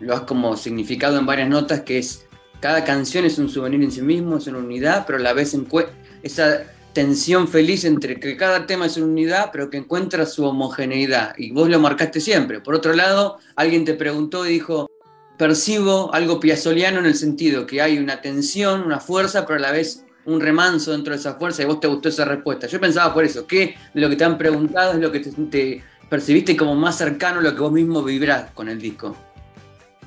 lo 0.00 0.14
has, 0.14 0.20
como 0.20 0.54
significado 0.54 1.18
en 1.18 1.24
varias 1.24 1.48
notas, 1.48 1.80
que 1.80 1.96
es 1.96 2.26
cada 2.60 2.84
canción 2.84 3.24
es 3.24 3.38
un 3.38 3.48
souvenir 3.48 3.82
en 3.82 3.90
sí 3.90 4.02
mismo, 4.02 4.36
es 4.36 4.46
una 4.48 4.58
unidad, 4.58 5.06
pero 5.06 5.18
a 5.18 5.22
la 5.22 5.32
vez 5.32 5.56
esa 6.22 6.64
tensión 7.00 7.48
feliz 7.48 7.86
entre 7.86 8.20
que 8.20 8.36
cada 8.36 8.66
tema 8.66 8.84
es 8.84 8.98
una 8.98 9.06
unidad, 9.06 9.48
pero 9.50 9.70
que 9.70 9.78
encuentra 9.78 10.26
su 10.26 10.44
homogeneidad. 10.44 11.32
Y 11.38 11.50
vos 11.50 11.70
lo 11.70 11.80
marcaste 11.80 12.20
siempre. 12.20 12.60
Por 12.60 12.74
otro 12.74 12.92
lado, 12.92 13.38
alguien 13.56 13.86
te 13.86 13.94
preguntó 13.94 14.44
y 14.44 14.50
dijo, 14.52 14.90
percibo 15.38 16.12
algo 16.12 16.38
piazoliano 16.40 16.98
en 16.98 17.06
el 17.06 17.14
sentido 17.14 17.66
que 17.66 17.80
hay 17.80 17.96
una 17.96 18.20
tensión, 18.20 18.82
una 18.82 19.00
fuerza, 19.00 19.46
pero 19.46 19.58
a 19.58 19.62
la 19.62 19.72
vez 19.72 20.04
un 20.26 20.42
remanso 20.42 20.92
dentro 20.92 21.14
de 21.14 21.20
esa 21.20 21.36
fuerza 21.36 21.62
y 21.62 21.64
vos 21.64 21.80
te 21.80 21.86
gustó 21.86 22.10
esa 22.10 22.26
respuesta. 22.26 22.66
Yo 22.66 22.78
pensaba 22.78 23.14
por 23.14 23.24
eso, 23.24 23.46
¿qué 23.46 23.76
de 23.94 24.00
lo 24.02 24.10
que 24.10 24.16
te 24.16 24.24
han 24.24 24.36
preguntado 24.36 24.92
es 24.92 24.98
lo 24.98 25.10
que 25.10 25.20
te, 25.20 25.82
percibiste 26.10 26.54
como 26.54 26.74
más 26.74 26.98
cercano 26.98 27.40
a 27.40 27.42
lo 27.42 27.54
que 27.54 27.62
vos 27.62 27.72
mismo 27.72 28.02
vibrás 28.02 28.50
con 28.50 28.68
el 28.68 28.78
disco? 28.78 29.16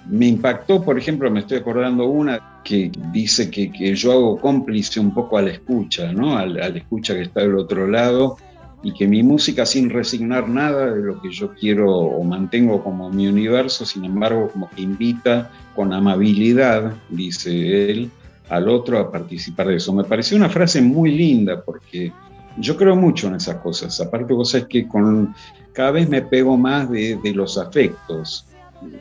Me 0.07 0.27
impactó, 0.27 0.83
por 0.83 0.99
ejemplo, 0.99 1.31
me 1.31 1.39
estoy 1.39 1.57
acordando 1.57 2.05
una 2.05 2.52
que 2.63 2.91
dice 3.11 3.49
que, 3.49 3.95
yo 3.95 4.11
hago 4.11 4.39
cómplice 4.39 4.99
un 4.99 5.13
poco 5.13 5.37
a 5.37 5.41
la 5.41 5.51
escucha, 5.51 6.11
¿no? 6.11 6.37
A, 6.37 6.45
la 6.45 6.67
escucha 6.67 7.13
que 7.13 7.23
está 7.23 7.41
del 7.41 7.57
otro 7.57 7.87
lado 7.87 8.37
y 8.81 8.93
que 8.93 9.07
mi 9.07 9.23
música 9.23 9.65
sin 9.65 9.89
resignar 9.89 10.49
nada 10.49 10.93
de 10.93 11.01
lo 11.01 11.21
que 11.21 11.31
yo 11.31 11.53
quiero 11.53 11.89
o 11.89 12.23
mantengo 12.23 12.83
como 12.83 13.09
mi 13.09 13.27
universo, 13.27 13.85
sin 13.85 14.05
embargo, 14.05 14.49
como 14.51 14.69
que 14.69 14.81
invita 14.81 15.51
con 15.75 15.93
amabilidad, 15.93 16.93
dice 17.09 17.91
él, 17.91 18.11
al 18.49 18.67
otro 18.67 18.99
a 18.99 19.11
participar 19.11 19.67
de 19.67 19.77
eso. 19.77 19.93
Me 19.93 20.03
pareció 20.03 20.35
una 20.37 20.49
frase 20.49 20.81
muy 20.81 21.11
linda 21.11 21.61
porque 21.63 22.11
yo 22.57 22.75
creo 22.75 22.95
mucho 22.95 23.27
en 23.27 23.35
esas 23.35 23.55
cosas. 23.57 23.99
Aparte, 24.01 24.33
vos 24.33 24.51
sabés 24.51 24.67
que 24.67 24.87
con, 24.87 25.33
cada 25.71 25.91
vez 25.91 26.09
me 26.09 26.21
pego 26.21 26.57
más 26.57 26.89
de 26.89 27.33
los 27.33 27.57
afectos 27.57 28.45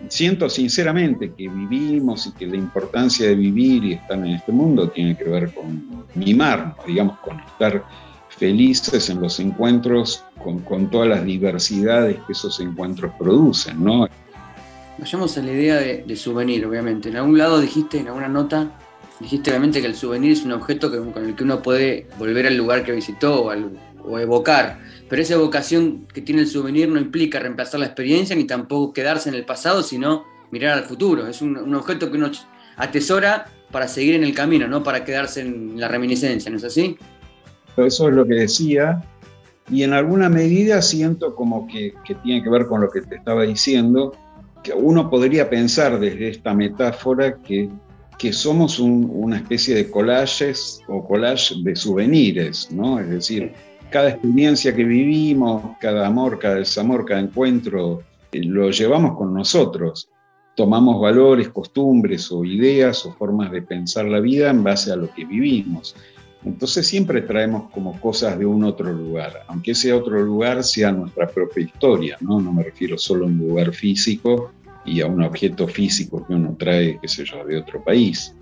siento 0.08 0.48
sinceramente 0.48 1.32
que 1.36 1.48
vivimos 1.48 2.26
y 2.26 2.32
que 2.32 2.46
la 2.46 2.56
importancia 2.56 3.28
de 3.28 3.34
vivir 3.34 3.84
y 3.84 3.92
estar 3.94 4.18
en 4.18 4.26
este 4.26 4.52
mundo 4.52 4.88
tiene 4.90 5.16
que 5.16 5.24
ver 5.24 5.52
con 5.52 6.04
mimarnos, 6.14 6.76
digamos, 6.86 7.18
con 7.20 7.40
estar 7.40 7.84
felices 8.28 9.08
en 9.10 9.20
los 9.20 9.38
encuentros 9.40 10.24
con, 10.42 10.90
todas 10.90 11.08
las 11.08 11.24
diversidades 11.24 12.16
que 12.26 12.32
esos 12.32 12.58
encuentros 12.60 13.12
producen, 13.18 13.82
¿no? 13.84 14.08
Vayamos 14.98 15.36
a 15.38 15.42
la 15.42 15.52
idea 15.52 15.76
de, 15.76 16.16
souvenir, 16.16 16.66
obviamente. 16.66 17.08
En 17.08 17.16
algún 17.16 17.38
lado 17.38 17.60
dijiste, 17.60 17.98
en 17.98 18.08
alguna 18.08 18.28
nota, 18.28 18.70
dijiste 19.20 19.50
obviamente 19.50 19.80
que 19.80 19.86
el 19.86 19.94
souvenir 19.94 20.32
es 20.32 20.42
un 20.44 20.52
objeto 20.52 20.90
con 21.12 21.24
el 21.24 21.34
que 21.34 21.44
uno 21.44 21.62
puede 21.62 22.06
volver 22.18 22.46
al 22.46 22.56
lugar 22.56 22.84
que 22.84 22.92
visitó 22.92 23.50
o 24.04 24.18
evocar 24.18 24.80
pero 25.12 25.24
esa 25.24 25.34
evocación 25.34 26.06
que 26.10 26.22
tiene 26.22 26.40
el 26.40 26.46
souvenir 26.46 26.88
no 26.88 26.98
implica 26.98 27.38
reemplazar 27.38 27.78
la 27.80 27.84
experiencia 27.84 28.34
ni 28.34 28.44
tampoco 28.44 28.94
quedarse 28.94 29.28
en 29.28 29.34
el 29.34 29.44
pasado, 29.44 29.82
sino 29.82 30.24
mirar 30.50 30.78
al 30.78 30.84
futuro. 30.84 31.26
Es 31.26 31.42
un, 31.42 31.74
objeto 31.74 32.10
que 32.10 32.16
uno 32.16 32.30
atesora 32.78 33.44
para 33.70 33.88
seguir 33.88 34.14
en 34.14 34.24
el 34.24 34.34
camino, 34.34 34.66
no 34.68 34.82
para 34.82 35.04
quedarse 35.04 35.42
en 35.42 35.78
la 35.78 35.86
reminiscencia, 35.88 36.50
¿no 36.50 36.56
es 36.56 36.64
así? 36.64 36.96
Eso 37.76 38.08
es 38.08 38.14
lo 38.14 38.24
que 38.24 38.36
decía, 38.36 39.02
y 39.70 39.82
en 39.82 39.92
alguna 39.92 40.30
medida 40.30 40.80
siento 40.80 41.34
como 41.34 41.66
que, 41.66 41.92
tiene 42.24 42.42
que 42.42 42.48
ver 42.48 42.64
con 42.64 42.80
lo 42.80 42.88
que 42.88 43.02
te 43.02 43.16
estaba 43.16 43.42
diciendo, 43.42 44.16
que 44.62 44.72
uno 44.72 45.10
podría 45.10 45.50
pensar 45.50 46.00
desde 46.00 46.30
esta 46.30 46.54
metáfora 46.54 47.36
que, 47.42 47.68
que 48.18 48.32
somos 48.32 48.78
una 48.78 49.36
especie 49.36 49.74
de 49.74 49.90
collages 49.90 50.80
o 50.88 51.06
collage 51.06 51.54
de 51.64 51.76
souvenirs, 51.76 52.72
¿no? 52.72 52.98
Es 52.98 53.10
decir, 53.10 53.52
cada 53.92 54.08
experiencia 54.08 54.74
que 54.74 54.84
vivimos, 54.84 55.76
cada 55.78 56.06
amor, 56.06 56.38
cada 56.38 56.56
desamor, 56.56 57.04
cada 57.04 57.20
encuentro, 57.20 58.02
eh, 58.32 58.42
lo 58.42 58.70
llevamos 58.70 59.16
con 59.16 59.32
nosotros. 59.32 60.08
Tomamos 60.56 61.00
valores, 61.00 61.50
costumbres 61.50 62.32
o 62.32 62.44
ideas 62.44 63.06
o 63.06 63.12
formas 63.12 63.52
de 63.52 63.62
pensar 63.62 64.06
la 64.06 64.18
vida 64.18 64.50
en 64.50 64.64
base 64.64 64.90
a 64.90 64.96
lo 64.96 65.12
que 65.12 65.24
vivimos. 65.24 65.94
Entonces 66.44 66.86
siempre 66.86 67.22
traemos 67.22 67.70
como 67.70 68.00
cosas 68.00 68.38
de 68.38 68.46
un 68.46 68.64
otro 68.64 68.92
lugar, 68.92 69.44
aunque 69.46 69.72
ese 69.72 69.92
otro 69.92 70.20
lugar 70.20 70.64
sea 70.64 70.90
nuestra 70.90 71.28
propia 71.28 71.62
historia, 71.62 72.16
¿no? 72.20 72.40
No 72.40 72.52
me 72.52 72.64
refiero 72.64 72.98
solo 72.98 73.26
a 73.26 73.28
un 73.28 73.38
lugar 73.38 73.72
físico 73.72 74.50
y 74.84 75.00
a 75.02 75.06
un 75.06 75.22
objeto 75.22 75.68
físico 75.68 76.26
que 76.26 76.34
uno 76.34 76.56
trae, 76.58 76.98
qué 77.00 77.06
sé 77.06 77.24
yo, 77.24 77.44
de 77.44 77.58
otro 77.58 77.84
país. 77.84 78.34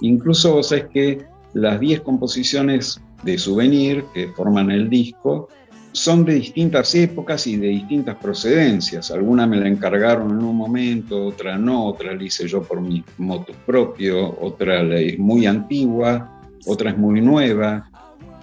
Incluso 0.00 0.54
vos 0.54 0.68
sabés 0.68 0.86
que 0.86 1.26
las 1.52 1.78
10 1.78 2.00
composiciones 2.00 3.00
de 3.24 3.38
souvenir 3.38 4.04
que 4.12 4.28
forman 4.28 4.70
el 4.70 4.88
disco 4.88 5.48
son 5.92 6.24
de 6.24 6.34
distintas 6.34 6.94
épocas 6.96 7.46
y 7.46 7.56
de 7.56 7.68
distintas 7.68 8.16
procedencias. 8.16 9.12
Alguna 9.12 9.46
me 9.46 9.58
la 9.58 9.68
encargaron 9.68 10.32
en 10.32 10.44
un 10.44 10.56
momento, 10.56 11.26
otra 11.26 11.56
no, 11.56 11.86
otra 11.86 12.14
la 12.14 12.22
hice 12.22 12.48
yo 12.48 12.62
por 12.62 12.80
mi 12.80 13.04
moto 13.18 13.52
propio, 13.64 14.36
otra 14.40 14.82
es 14.98 15.18
muy 15.18 15.46
antigua, 15.46 16.42
otra 16.66 16.90
es 16.90 16.98
muy 16.98 17.20
nueva. 17.20 17.88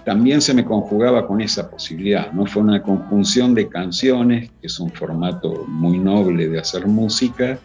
También 0.04 0.40
se 0.40 0.54
me 0.54 0.64
conjugaba 0.64 1.26
con 1.26 1.42
esa 1.42 1.70
posibilidad, 1.70 2.32
¿no? 2.32 2.46
Fue 2.46 2.62
una 2.62 2.82
conjunción 2.82 3.54
de 3.54 3.68
canciones, 3.68 4.50
que 4.60 4.66
es 4.66 4.80
un 4.80 4.90
formato 4.90 5.64
muy 5.68 5.98
noble 5.98 6.48
de 6.48 6.58
hacer 6.58 6.86
música, 6.86 7.58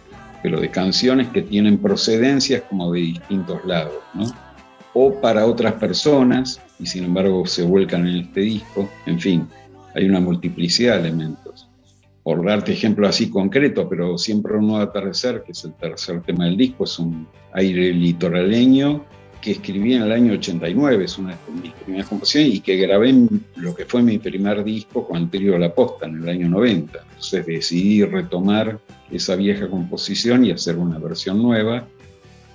pero 0.43 0.59
de 0.59 0.69
canciones 0.69 1.29
que 1.29 1.41
tienen 1.41 1.77
procedencias 1.77 2.61
como 2.69 2.91
de 2.91 2.99
distintos 2.99 3.63
lados, 3.65 3.95
¿no? 4.13 4.25
o 4.99 5.13
para 5.21 5.45
otras 5.45 5.73
personas 5.73 6.59
y 6.79 6.85
sin 6.85 7.05
embargo 7.05 7.45
se 7.45 7.63
vuelcan 7.63 8.07
en 8.07 8.17
este 8.17 8.41
disco. 8.41 8.89
En 9.05 9.19
fin, 9.19 9.47
hay 9.95 10.05
una 10.05 10.19
multiplicidad 10.19 11.01
de 11.01 11.09
elementos. 11.09 11.67
Por 12.23 12.45
darte 12.45 12.73
ejemplo 12.73 13.07
así 13.07 13.29
concreto, 13.29 13.87
pero 13.87 14.17
siempre 14.17 14.57
un 14.57 14.67
nuevo 14.67 14.83
atardecer, 14.83 15.43
que 15.43 15.53
es 15.53 15.63
el 15.63 15.73
tercer 15.73 16.21
tema 16.21 16.45
del 16.45 16.57
disco, 16.57 16.83
es 16.83 16.99
un 16.99 17.27
aire 17.53 17.93
litoraleño 17.93 19.05
que 19.41 19.51
escribí 19.51 19.93
en 19.93 20.03
el 20.03 20.11
año 20.11 20.33
89, 20.33 21.05
es 21.05 21.17
una 21.17 21.29
de 21.29 21.61
mis 21.61 21.71
primeras 21.71 22.07
composiciones 22.07 22.55
y 22.55 22.59
que 22.59 22.75
grabé 22.75 23.09
en 23.09 23.45
lo 23.55 23.75
que 23.75 23.85
fue 23.85 24.01
mi 24.01 24.17
primer 24.17 24.63
disco 24.63 25.07
con 25.07 25.29
el 25.31 25.59
La 25.59 25.73
Posta 25.73 26.05
en 26.05 26.23
el 26.23 26.29
año 26.29 26.49
90. 26.49 26.99
Entonces 26.99 27.45
decidí 27.45 28.03
retomar 28.03 28.79
esa 29.11 29.35
vieja 29.35 29.69
composición 29.69 30.43
y 30.43 30.51
hacer 30.51 30.77
una 30.77 30.97
versión 30.99 31.41
nueva 31.41 31.87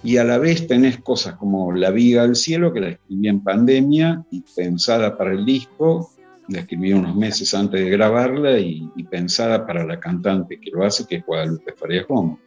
y 0.03 0.17
a 0.17 0.25
la 0.25 0.38
vez 0.38 0.67
tenés 0.67 0.99
cosas 0.99 1.35
como 1.35 1.73
La 1.73 1.91
Viga 1.91 2.23
del 2.23 2.35
Cielo, 2.35 2.73
que 2.73 2.81
la 2.81 2.88
escribí 2.88 3.29
en 3.29 3.41
pandemia 3.43 4.25
y 4.31 4.43
pensada 4.55 5.17
para 5.17 5.33
el 5.33 5.45
disco, 5.45 6.11
la 6.49 6.61
escribí 6.61 6.93
unos 6.93 7.15
meses 7.15 7.55
antes 7.55 7.81
de 7.81 7.91
grabarla 7.91 8.59
y, 8.59 8.91
pensada 9.11 9.67
para 9.67 9.85
la 9.85 10.01
cantante 10.01 10.59
que 10.59 10.71
lo 10.71 10.85
hace, 10.85 11.07
que 11.07 11.17
es 11.17 11.27
Guadalupe 11.27 11.73
Faria 11.75 12.05
Gómez. 12.09 12.38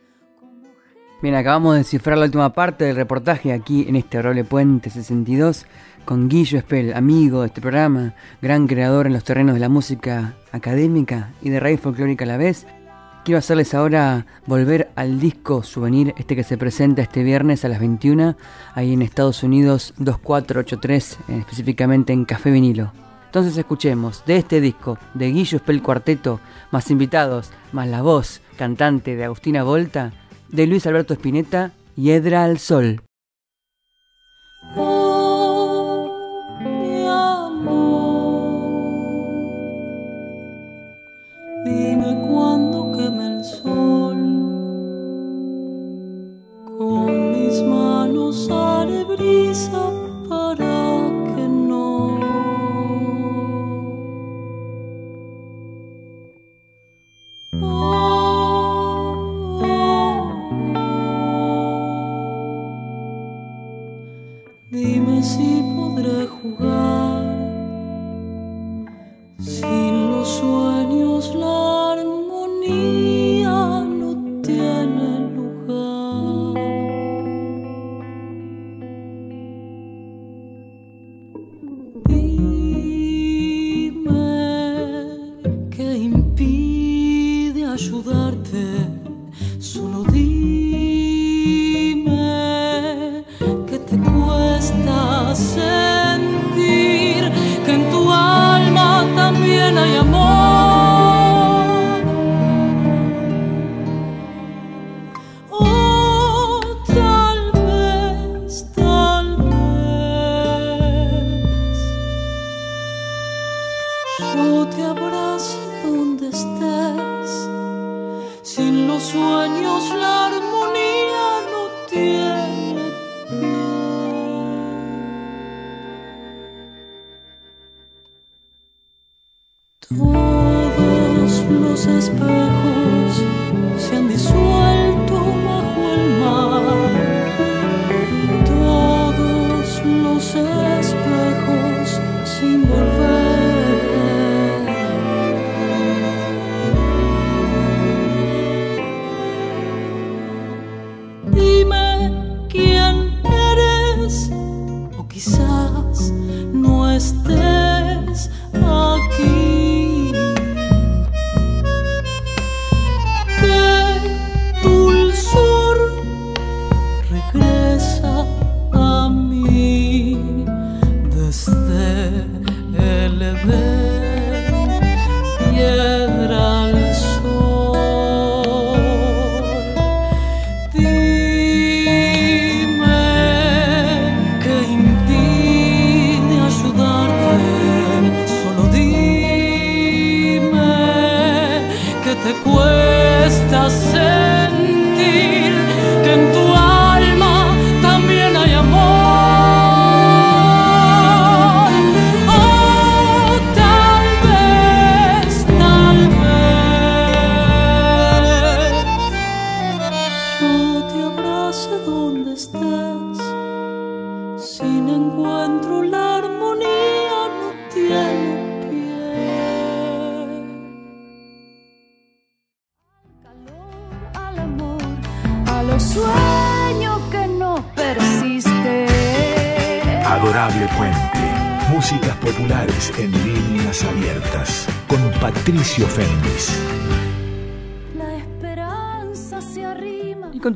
Bien, 1.21 1.35
acabamos 1.35 1.73
de 1.73 1.79
descifrar 1.79 2.17
la 2.17 2.25
última 2.25 2.53
parte 2.53 2.85
del 2.85 2.95
reportaje 2.95 3.53
aquí 3.53 3.85
en 3.87 3.95
este 3.95 4.21
Roble 4.21 4.43
Puente 4.43 4.89
62 4.89 5.65
con 6.03 6.27
Guillo 6.27 6.57
Espel, 6.57 6.93
amigo 6.93 7.41
de 7.41 7.47
este 7.47 7.61
programa, 7.61 8.13
gran 8.41 8.67
creador 8.67 9.07
en 9.07 9.13
los 9.13 9.23
terrenos 9.23 9.55
de 9.55 9.59
la 9.59 9.69
música 9.69 10.35
académica 10.51 11.33
y 11.41 11.49
de 11.49 11.59
raíz 11.59 11.79
folclórica 11.79 12.25
a 12.25 12.27
la 12.27 12.37
vez. 12.37 12.67
Quiero 13.25 13.39
hacerles 13.39 13.73
ahora 13.73 14.27
volver 14.45 14.91
al 14.95 15.19
disco 15.19 15.63
souvenir, 15.63 16.13
este 16.15 16.35
que 16.35 16.43
se 16.43 16.59
presenta 16.59 17.01
este 17.01 17.23
viernes 17.23 17.65
a 17.65 17.69
las 17.69 17.79
21, 17.79 18.37
ahí 18.75 18.93
en 18.93 19.01
Estados 19.01 19.41
Unidos 19.41 19.95
2483, 19.97 21.13
eh, 21.27 21.37
específicamente 21.39 22.13
en 22.13 22.23
Café 22.23 22.51
Vinilo. 22.51 22.93
Entonces 23.25 23.57
escuchemos 23.57 24.23
de 24.25 24.37
este 24.37 24.61
disco 24.61 24.99
de 25.15 25.31
Guillo 25.31 25.57
Spell 25.57 25.81
Cuarteto, 25.81 26.39
más 26.71 26.91
invitados, 26.91 27.49
más 27.73 27.87
la 27.87 28.03
voz 28.03 28.41
cantante 28.57 29.15
de 29.15 29.25
Agustina 29.25 29.63
Volta, 29.63 30.13
de 30.49 30.67
Luis 30.67 30.85
Alberto 30.85 31.15
Spinetta 31.15 31.71
y 31.97 32.11
Edra 32.11 32.43
al 32.43 32.59
Sol. 32.59 33.01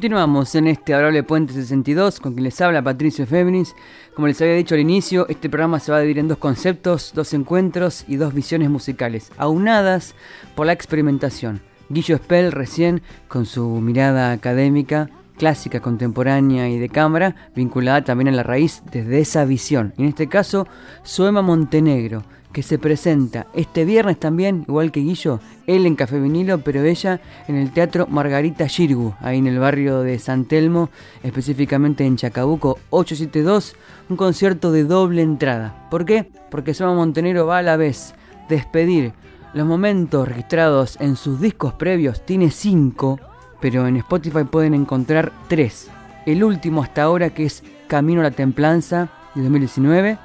Continuamos 0.10 0.56
en 0.56 0.66
este 0.66 0.96
Adorable 0.96 1.22
Puente 1.22 1.54
62 1.54 2.20
con 2.20 2.34
quien 2.34 2.46
les 2.46 2.60
habla 2.62 2.82
Patricio 2.82 3.28
Féminis. 3.28 3.76
Como 4.16 4.26
les 4.26 4.42
había 4.42 4.56
dicho 4.56 4.74
al 4.74 4.82
inicio, 4.82 5.28
este 5.30 5.52
programa 5.52 5.80
se 5.80 5.92
va 5.92 6.00
a 6.00 6.02
dividir 6.02 6.18
en 6.18 6.28
dos 6.28 6.40
conceptos, 6.40 7.12
dos 7.14 7.32
encuentros 7.36 8.06
y 8.08 8.16
dos 8.16 8.34
visiones 8.34 8.72
musicales, 8.72 9.32
aunadas 9.38 10.16
por 10.56 10.66
la 10.66 10.74
experimentación. 10.74 11.62
Guillo 11.90 12.18
Spell 12.18 12.52
recién 12.52 13.04
con 13.28 13.46
su 13.46 13.68
mirada 13.82 14.32
académica, 14.32 15.12
clásica, 15.38 15.80
contemporánea 15.80 16.68
y 16.70 16.80
de 16.80 16.90
cámara, 16.90 17.36
vinculada 17.56 18.04
también 18.04 18.30
a 18.30 18.32
la 18.32 18.42
raíz 18.42 18.82
desde 18.92 19.20
esa 19.20 19.46
visión. 19.46 19.94
En 20.00 20.06
este 20.06 20.28
caso, 20.28 20.68
Suema 21.04 21.44
Montenegro 21.44 22.24
que 22.52 22.64
se 22.64 22.80
presenta 22.80 23.48
este 23.54 23.86
viernes 23.86 24.20
también, 24.20 24.66
igual 24.68 24.92
que 24.92 25.02
Guillo, 25.02 25.40
él 25.68 25.86
en 25.86 25.96
Café 25.96 26.20
Vinilo, 26.20 26.60
pero 26.60 26.84
ella 26.84 27.22
en 27.48 27.56
el 27.56 27.72
Teatro 27.72 28.08
Margarita 28.08 28.66
Shirgu, 28.68 29.14
ahí 29.22 29.38
en 29.38 29.48
el 29.48 29.60
barrio 29.60 30.02
de 30.02 30.18
San 30.18 30.46
Telmo, 30.46 30.90
específicamente 31.22 32.06
en 32.06 32.18
Chacabuco 32.18 32.80
872, 32.90 33.76
un 34.10 34.18
concierto 34.18 34.72
de 34.72 34.84
doble 34.84 35.22
entrada. 35.22 35.88
¿Por 35.92 36.06
qué? 36.06 36.30
Porque 36.50 36.74
Soma 36.74 36.96
Montenegro 36.96 37.46
va 37.46 37.60
a 37.60 37.64
la 37.64 37.78
vez 37.78 38.16
despedir 38.50 39.14
los 39.54 39.68
momentos 39.68 40.28
registrados 40.28 40.98
en 41.00 41.16
sus 41.16 41.40
discos 41.40 41.74
previos, 41.74 42.26
tiene 42.26 42.52
cinco, 42.52 43.20
pero 43.62 43.88
en 43.88 43.98
Spotify 43.98 44.44
pueden 44.44 44.74
encontrar 44.74 45.32
tres. 45.48 45.90
El 46.26 46.44
último 46.44 46.84
hasta 46.84 47.04
ahora 47.04 47.32
que 47.32 47.46
es 47.46 47.64
Camino 47.88 48.22
a 48.22 48.26
la 48.26 48.32
Templanza 48.32 49.10
de 49.36 49.42
2019, 49.42 50.18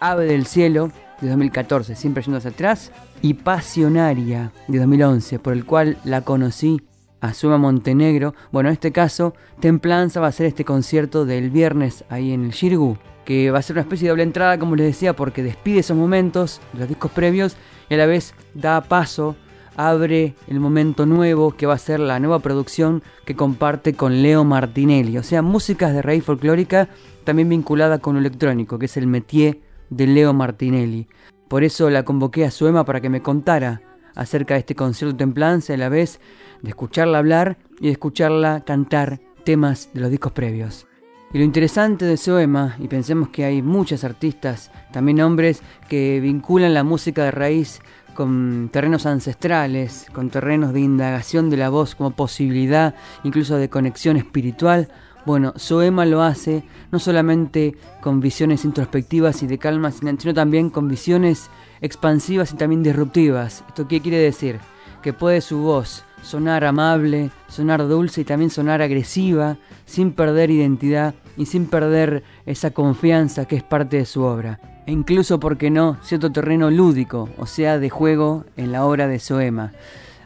Ave 0.00 0.26
del 0.26 0.46
Cielo 0.46 0.90
de 1.20 1.28
2014, 1.28 1.94
siempre 1.94 2.22
yendo 2.22 2.38
hacia 2.38 2.50
atrás, 2.50 2.92
y 3.22 3.34
Pasionaria 3.34 4.52
de 4.68 4.78
2011, 4.78 5.38
por 5.38 5.52
el 5.52 5.64
cual 5.64 5.98
la 6.04 6.22
conocí 6.22 6.80
a 7.20 7.34
Suma 7.34 7.58
Montenegro. 7.58 8.34
Bueno, 8.52 8.68
en 8.68 8.74
este 8.74 8.92
caso, 8.92 9.34
Templanza 9.60 10.20
va 10.20 10.28
a 10.28 10.32
ser 10.32 10.46
este 10.46 10.64
concierto 10.64 11.24
del 11.24 11.50
viernes 11.50 12.04
ahí 12.08 12.32
en 12.32 12.44
el 12.44 12.50
Shirgu, 12.50 12.96
que 13.24 13.50
va 13.50 13.58
a 13.58 13.62
ser 13.62 13.74
una 13.74 13.82
especie 13.82 14.06
de 14.06 14.10
doble 14.10 14.22
entrada, 14.22 14.58
como 14.58 14.76
les 14.76 14.86
decía, 14.86 15.14
porque 15.14 15.42
despide 15.42 15.80
esos 15.80 15.96
momentos 15.96 16.60
los 16.78 16.88
discos 16.88 17.10
previos 17.10 17.56
y 17.88 17.94
a 17.94 17.98
la 17.98 18.06
vez 18.06 18.34
da 18.54 18.80
paso 18.80 19.36
abre 19.78 20.34
el 20.48 20.58
momento 20.58 21.06
nuevo 21.06 21.52
que 21.52 21.66
va 21.66 21.74
a 21.74 21.78
ser 21.78 22.00
la 22.00 22.18
nueva 22.18 22.40
producción 22.40 23.02
que 23.24 23.36
comparte 23.36 23.94
con 23.94 24.22
Leo 24.22 24.42
Martinelli. 24.42 25.16
O 25.18 25.22
sea, 25.22 25.40
músicas 25.40 25.94
de 25.94 26.02
raíz 26.02 26.24
folclórica 26.24 26.88
también 27.22 27.48
vinculada 27.48 28.00
con 28.00 28.14
lo 28.14 28.20
electrónico, 28.20 28.78
que 28.78 28.86
es 28.86 28.96
el 28.96 29.06
métier 29.06 29.60
de 29.90 30.06
Leo 30.06 30.32
Martinelli. 30.32 31.08
Por 31.48 31.64
eso 31.64 31.88
la 31.90 32.04
convoqué 32.04 32.44
a 32.44 32.50
Suema 32.50 32.84
para 32.84 33.00
que 33.00 33.08
me 33.08 33.22
contara 33.22 33.82
acerca 34.14 34.54
de 34.54 34.60
este 34.60 34.74
concierto 34.74 35.16
templanza, 35.16 35.74
a 35.74 35.76
la 35.76 35.88
vez 35.88 36.20
de 36.62 36.70
escucharla 36.70 37.18
hablar 37.18 37.58
y 37.80 37.86
de 37.86 37.92
escucharla 37.92 38.64
cantar 38.64 39.20
temas 39.44 39.90
de 39.94 40.00
los 40.00 40.10
discos 40.10 40.32
previos. 40.32 40.86
Y 41.32 41.38
lo 41.38 41.44
interesante 41.44 42.06
de 42.06 42.16
Soema, 42.16 42.76
y 42.78 42.88
pensemos 42.88 43.28
que 43.28 43.44
hay 43.44 43.60
muchos 43.60 44.02
artistas, 44.02 44.70
también 44.92 45.20
hombres, 45.20 45.62
que 45.88 46.20
vinculan 46.20 46.72
la 46.72 46.84
música 46.84 47.24
de 47.24 47.30
raíz 47.30 47.80
con 48.14 48.70
terrenos 48.72 49.06
ancestrales, 49.06 50.06
con 50.12 50.30
terrenos 50.30 50.72
de 50.72 50.80
indagación 50.80 51.50
de 51.50 51.58
la 51.58 51.68
voz 51.68 51.94
como 51.94 52.10
posibilidad 52.10 52.94
incluso 53.22 53.56
de 53.56 53.68
conexión 53.68 54.16
espiritual, 54.16 54.88
bueno, 55.28 55.52
Soema 55.56 56.06
lo 56.06 56.22
hace 56.22 56.64
no 56.90 56.98
solamente 56.98 57.76
con 58.00 58.18
visiones 58.18 58.64
introspectivas 58.64 59.42
y 59.42 59.46
de 59.46 59.58
calma, 59.58 59.90
sino 59.90 60.32
también 60.32 60.70
con 60.70 60.88
visiones 60.88 61.50
expansivas 61.82 62.52
y 62.52 62.56
también 62.56 62.82
disruptivas. 62.82 63.62
¿Esto 63.68 63.86
qué 63.86 64.00
quiere 64.00 64.16
decir? 64.16 64.58
Que 65.02 65.12
puede 65.12 65.42
su 65.42 65.58
voz 65.58 66.02
sonar 66.22 66.64
amable, 66.64 67.30
sonar 67.46 67.86
dulce 67.86 68.22
y 68.22 68.24
también 68.24 68.48
sonar 68.48 68.80
agresiva, 68.80 69.58
sin 69.84 70.12
perder 70.12 70.50
identidad 70.50 71.14
y 71.36 71.44
sin 71.44 71.66
perder 71.66 72.24
esa 72.46 72.70
confianza 72.70 73.44
que 73.44 73.56
es 73.56 73.62
parte 73.62 73.98
de 73.98 74.06
su 74.06 74.22
obra. 74.22 74.58
E 74.86 74.92
incluso, 74.92 75.38
porque 75.38 75.68
no, 75.68 75.98
cierto 76.02 76.32
terreno 76.32 76.70
lúdico, 76.70 77.28
o 77.36 77.44
sea, 77.44 77.78
de 77.78 77.90
juego 77.90 78.46
en 78.56 78.72
la 78.72 78.86
obra 78.86 79.06
de 79.06 79.18
Soema. 79.18 79.72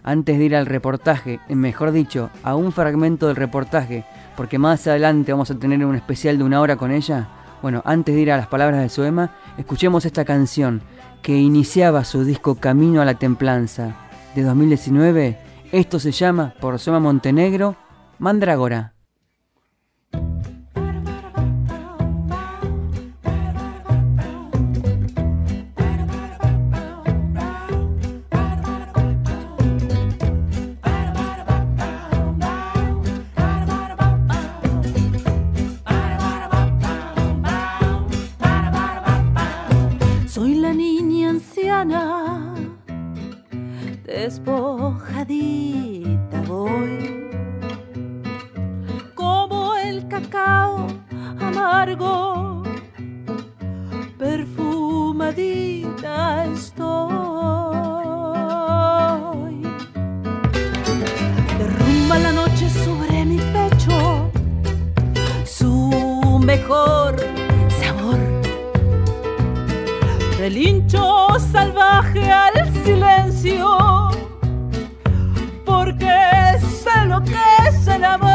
Antes 0.05 0.39
de 0.39 0.45
ir 0.45 0.55
al 0.55 0.67
reportaje, 0.67 1.41
mejor 1.49 1.91
dicho, 1.91 2.31
a 2.45 2.55
un 2.55 2.71
fragmento 2.71 3.27
del 3.27 3.37
reportaje, 3.37 4.05
porque 4.37 4.59
más 4.59 4.87
adelante 4.87 5.33
vamos 5.33 5.51
a 5.51 5.59
tener 5.59 5.85
un 5.85 5.97
especial 5.97 6.39
de 6.39 6.45
una 6.45 6.61
hora 6.61 6.77
con 6.77 6.91
ella. 6.91 7.29
Bueno, 7.63 7.83
antes 7.85 8.15
de 8.15 8.21
ir 8.21 8.33
a 8.33 8.37
las 8.37 8.49
palabras 8.49 8.81
de 8.81 8.89
Soema, 8.89 9.31
escuchemos 9.57 10.05
esta 10.05 10.25
canción 10.25 10.83
que 11.23 11.37
iniciaba 11.37 12.05
su 12.05 12.25
disco 12.25 12.57
Camino 12.57 13.01
a 13.01 13.05
la 13.05 13.15
Templanza 13.15 13.95
de 14.35 14.43
2019 14.43 15.53
esto 15.73 15.99
se 15.99 16.13
llama, 16.13 16.53
por 16.61 16.79
Soma 16.79 17.01
Montenegro, 17.01 17.77
Mandragora. 18.19 18.93
Despojadita 44.45 46.43
voy, 46.47 47.31
como 49.15 49.75
el 49.77 50.07
cacao 50.09 50.87
amargo, 51.41 52.63
perfumadita 54.19 56.45
estoy. 56.47 56.83
Derrumba 61.59 62.19
la 62.19 62.33
noche 62.33 62.69
sobre 62.69 63.25
mi 63.25 63.39
pecho, 63.39 64.31
su 65.45 66.41
mejor 66.45 67.15
sabor. 67.81 68.19
Relincho 70.39 71.29
salvaje 71.53 72.33
al 72.33 72.73
silencio 72.85 74.02
es 77.83 77.89
el 77.89 78.05
amor. 78.05 78.31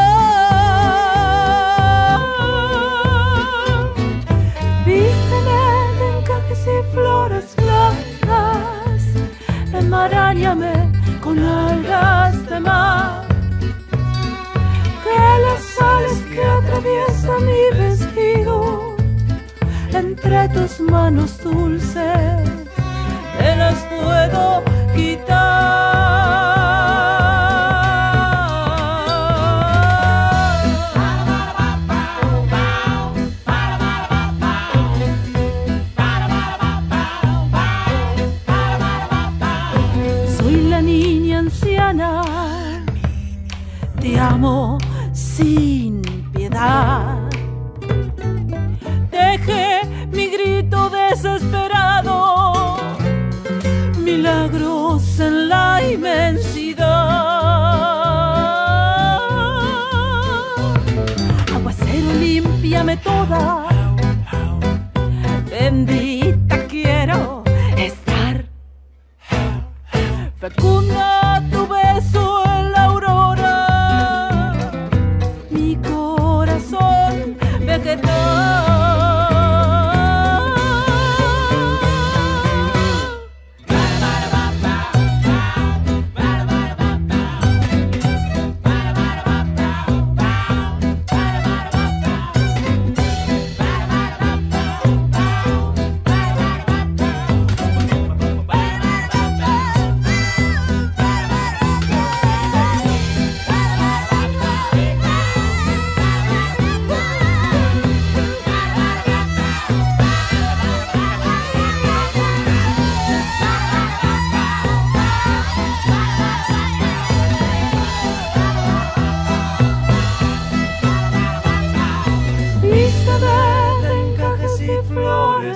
Vísteme 4.86 5.62
de 6.00 6.20
encajes 6.20 6.68
y 6.76 6.93
flores 6.93 7.56
blancas, 7.56 9.02
enmarañame 9.74 10.74
con 11.22 11.39
algas 11.39 12.50
de 12.50 12.60
mar. 12.60 13.26
Que 15.04 15.20
las 15.45 15.62
sales 15.78 16.20
que 16.32 16.43
atraviesan 16.43 17.45
mi 17.45 17.64
vestido 17.80 18.95
entre 19.93 20.50
tus 20.50 20.80
manos 20.80 21.41
dulces 21.41 22.50
te 23.38 23.56
las 23.56 23.76
puedo 23.86 24.64
quitar. 24.95 25.47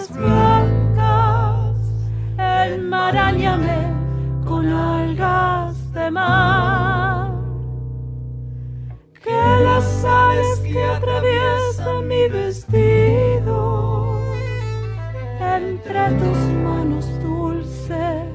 nubes 0.01 0.15
blancas, 0.15 1.75
enmarañame 2.37 3.93
con 4.45 4.67
algas 4.67 5.93
de 5.93 6.11
mar. 6.11 7.31
Que 9.23 9.63
las 9.63 10.03
aves 10.05 10.59
que 10.59 10.83
atraviesan 10.83 12.07
mi 12.07 12.27
vestido, 12.27 14.17
entre 15.39 16.11
tus 16.13 16.37
manos 16.63 17.07
dulces, 17.21 18.25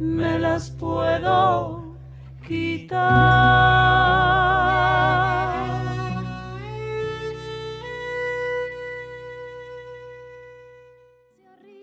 me 0.00 0.38
las 0.38 0.70
puedo 0.70 1.94
quitar. 2.46 3.97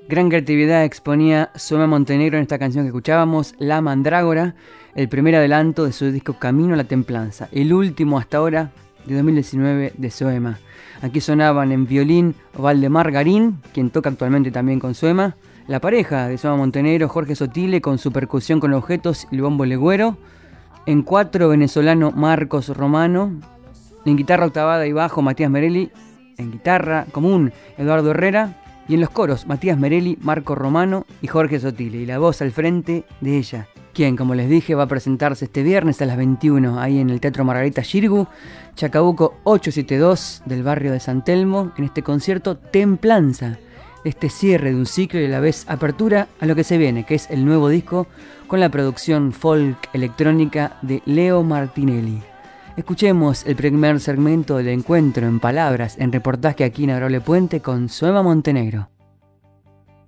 Gran 0.08 0.30
creatividad 0.30 0.84
exponía 0.84 1.49
Suema 1.56 1.88
Montenegro 1.88 2.38
en 2.38 2.43
esta 2.43 2.60
canción 2.60 2.84
que 2.84 2.89
escuchábamos, 2.89 3.56
La 3.58 3.82
Mandrágora, 3.82 4.53
el 4.93 5.10
primer 5.10 5.34
adelanto 5.34 5.84
de 5.84 5.93
su 5.93 6.12
disco 6.12 6.38
Camino 6.38 6.76
a 6.76 6.78
la 6.78 6.84
Templanza, 6.84 7.49
el 7.51 7.74
último 7.74 8.20
hasta 8.20 8.38
ahora 8.38 8.70
de 9.08 9.16
2019 9.16 9.93
de 9.97 10.12
Soema. 10.12 10.60
Aquí 11.01 11.22
sonaban 11.22 11.72
en 11.72 11.88
violín 11.88 12.36
Valdemar 12.56 13.12
Garín, 13.12 13.58
quien 13.74 13.89
toca 13.89 14.10
actualmente 14.12 14.51
también 14.51 14.80
con 14.80 14.93
Soema, 14.93 15.38
la 15.68 15.82
pareja 15.82 16.28
de 16.28 16.38
Soema 16.38 16.58
Montenegro, 16.58 17.10
Jorge 17.10 17.34
Sotile, 17.36 17.82
con 17.82 17.97
su 17.97 18.12
percusión 18.12 18.60
con 18.60 18.74
objetos 18.74 19.28
y 19.32 19.36
el 19.38 19.41
bombo 19.41 19.66
legüero, 19.66 20.20
en 20.86 21.01
cuatro 21.01 21.49
venezolano 21.49 22.12
Marcos 22.12 22.70
Romano, 22.70 23.32
en 24.06 24.18
guitarra 24.18 24.45
octavada 24.45 24.86
y 24.86 24.91
bajo 24.91 25.24
Matías 25.24 25.49
Merelli, 25.49 25.89
en 26.38 26.51
guitarra 26.51 27.08
común 27.12 27.51
Eduardo 27.80 28.12
Herrera, 28.12 28.62
y 28.88 28.95
en 28.95 29.01
los 29.01 29.09
coros, 29.09 29.47
Matías 29.47 29.77
Merelli, 29.77 30.17
Marco 30.21 30.55
Romano 30.55 31.05
y 31.21 31.27
Jorge 31.27 31.59
Sotile. 31.59 31.97
Y 31.97 32.05
la 32.05 32.19
voz 32.19 32.41
al 32.41 32.51
frente 32.51 33.05
de 33.21 33.38
ella, 33.38 33.67
quien, 33.93 34.15
como 34.15 34.36
les 34.36 34.49
dije, 34.49 34.75
va 34.75 34.83
a 34.83 34.88
presentarse 34.88 35.45
este 35.45 35.63
viernes 35.63 36.01
a 36.01 36.05
las 36.05 36.17
21 36.17 36.79
ahí 36.79 36.99
en 36.99 37.09
el 37.09 37.19
Teatro 37.19 37.45
Margarita 37.45 37.81
Shirgu, 37.81 38.27
Chacabuco 38.75 39.36
872 39.43 40.43
del 40.45 40.63
barrio 40.63 40.91
de 40.91 40.99
San 40.99 41.23
Telmo, 41.23 41.71
en 41.77 41.86
este 41.86 42.03
concierto 42.03 42.57
Templanza. 42.57 43.57
Este 44.03 44.29
cierre 44.29 44.69
de 44.69 44.75
un 44.75 44.86
ciclo 44.86 45.19
y 45.19 45.25
a 45.25 45.29
la 45.29 45.39
vez 45.39 45.65
apertura 45.67 46.27
a 46.39 46.45
lo 46.45 46.55
que 46.55 46.63
se 46.63 46.77
viene, 46.77 47.05
que 47.05 47.15
es 47.15 47.29
el 47.31 47.43
nuevo 47.43 47.69
disco 47.69 48.05
con 48.45 48.59
la 48.59 48.69
producción 48.69 49.31
folk 49.31 49.89
electrónica 49.93 50.77
de 50.83 51.01
Leo 51.05 51.41
Martinelli. 51.41 52.21
Escuchemos 52.78 53.45
el 53.45 53.55
primer 53.55 54.01
segmento 54.01 54.57
del 54.57 54.67
encuentro 54.67 55.26
en 55.26 55.39
palabras, 55.39 55.95
en 55.97 56.11
reportaje 56.11 56.65
aquí 56.65 56.84
en 56.84 56.89
Adorable 56.89 57.21
Puente 57.21 57.61
con 57.61 57.88
Suema 57.88 58.21
Montenegro. 58.21 58.89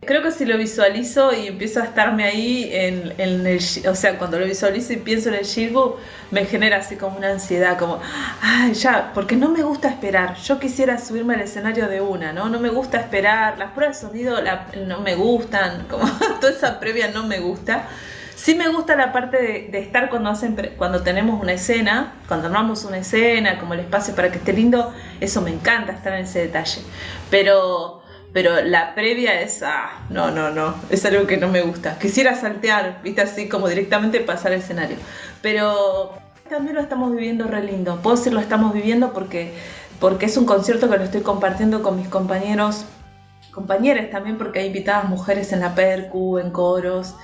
Creo 0.02 0.22
que 0.22 0.32
si 0.32 0.44
lo 0.44 0.58
visualizo 0.58 1.34
y 1.34 1.48
empiezo 1.48 1.80
a 1.80 1.86
estarme 1.86 2.26
ahí, 2.26 2.70
en, 2.74 3.14
el, 3.18 3.60
o 3.90 3.96
sea, 3.96 4.18
cuando 4.18 4.38
lo 4.38 4.46
visualizo 4.46 4.92
y 4.92 4.98
pienso 4.98 5.30
en 5.30 5.36
el 5.36 5.46
Shirgu, 5.46 5.96
me 6.32 6.46
genera 6.46 6.78
así 6.78 6.98
como 6.98 7.18
una 7.18 7.32
ansiedad, 7.32 7.80
como, 7.80 8.02
ay, 8.42 8.74
ya, 8.74 9.12
porque 9.14 9.38
no 9.38 9.48
me 9.48 9.64
gusta 9.64 9.88
esperar. 9.88 10.36
Yo 10.36 10.60
quisiera 10.60 10.98
subirme 10.98 11.36
al 11.36 11.42
escenario 11.42 11.88
de 11.88 12.02
una, 12.02 12.34
¿no? 12.34 12.50
No 12.50 12.60
me 12.60 12.70
gusta 12.70 13.00
esperar, 13.00 13.58
las 13.58 13.72
pruebas 13.72 14.02
de 14.02 14.08
sonido 14.08 14.40
no 14.86 15.00
me 15.00 15.16
gustan, 15.16 15.86
como 15.90 16.06
toda 16.42 16.52
esa 16.52 16.82
previa 16.82 17.12
no 17.12 17.26
me 17.26 17.40
gusta. 17.40 17.88
Sí 18.38 18.54
me 18.54 18.70
gusta 18.70 18.96
la 18.96 19.12
parte 19.12 19.68
de, 19.72 19.80
estar 19.80 20.12
cuando, 20.12 20.30
hacen, 20.30 20.56
cuando 20.78 21.02
tenemos 21.02 21.42
una 21.42 21.54
escena, 21.54 22.14
cuando 22.28 22.46
armamos 22.46 22.86
una 22.86 23.00
escena, 23.00 23.58
como 23.58 23.74
el 23.74 23.80
espacio 23.80 24.14
para 24.14 24.30
que 24.30 24.38
esté 24.38 24.54
lindo, 24.54 24.94
eso 25.20 25.42
me 25.42 25.50
encanta 25.50 25.94
estar 25.94 26.14
en 26.14 26.26
ese 26.26 26.42
detalle. 26.42 26.82
Pero, 27.32 28.04
pero 28.34 28.62
la 28.62 28.94
previa 28.94 29.42
es, 29.42 29.64
ah, 29.64 29.90
no, 30.12 30.30
no, 30.30 30.52
no, 30.52 30.76
es 30.92 31.04
algo 31.06 31.26
que 31.26 31.38
no 31.38 31.48
me 31.48 31.62
gusta. 31.62 31.98
Quisiera 31.98 32.36
saltear, 32.36 33.02
viste, 33.02 33.22
así 33.22 33.50
como 33.50 33.68
directamente 33.70 34.20
pasar 34.20 34.52
al 34.52 34.60
escenario. 34.60 34.98
Pero 35.42 36.14
también 36.48 36.76
lo 36.76 36.82
estamos 36.82 37.12
viviendo 37.14 37.48
re 37.48 37.64
lindo. 37.64 38.00
Puedo 38.04 38.18
decir 38.18 38.34
lo 38.34 38.40
estamos 38.40 38.72
viviendo 38.72 39.14
porque, 39.14 39.52
porque 40.00 40.28
es 40.28 40.38
un 40.38 40.46
concierto 40.46 40.92
que 40.92 40.98
lo 40.98 41.04
estoy 41.04 41.22
compartiendo 41.22 41.82
con 41.82 41.98
mis 41.98 42.08
compañeros, 42.08 42.86
compañeras 43.52 44.12
también, 44.12 44.38
porque 44.38 44.60
hay 44.60 44.68
invitadas 44.68 45.10
mujeres 45.10 45.52
en 45.54 45.62
la 45.62 45.74
percu, 45.74 46.38
en 46.38 46.52
coros 46.52 47.16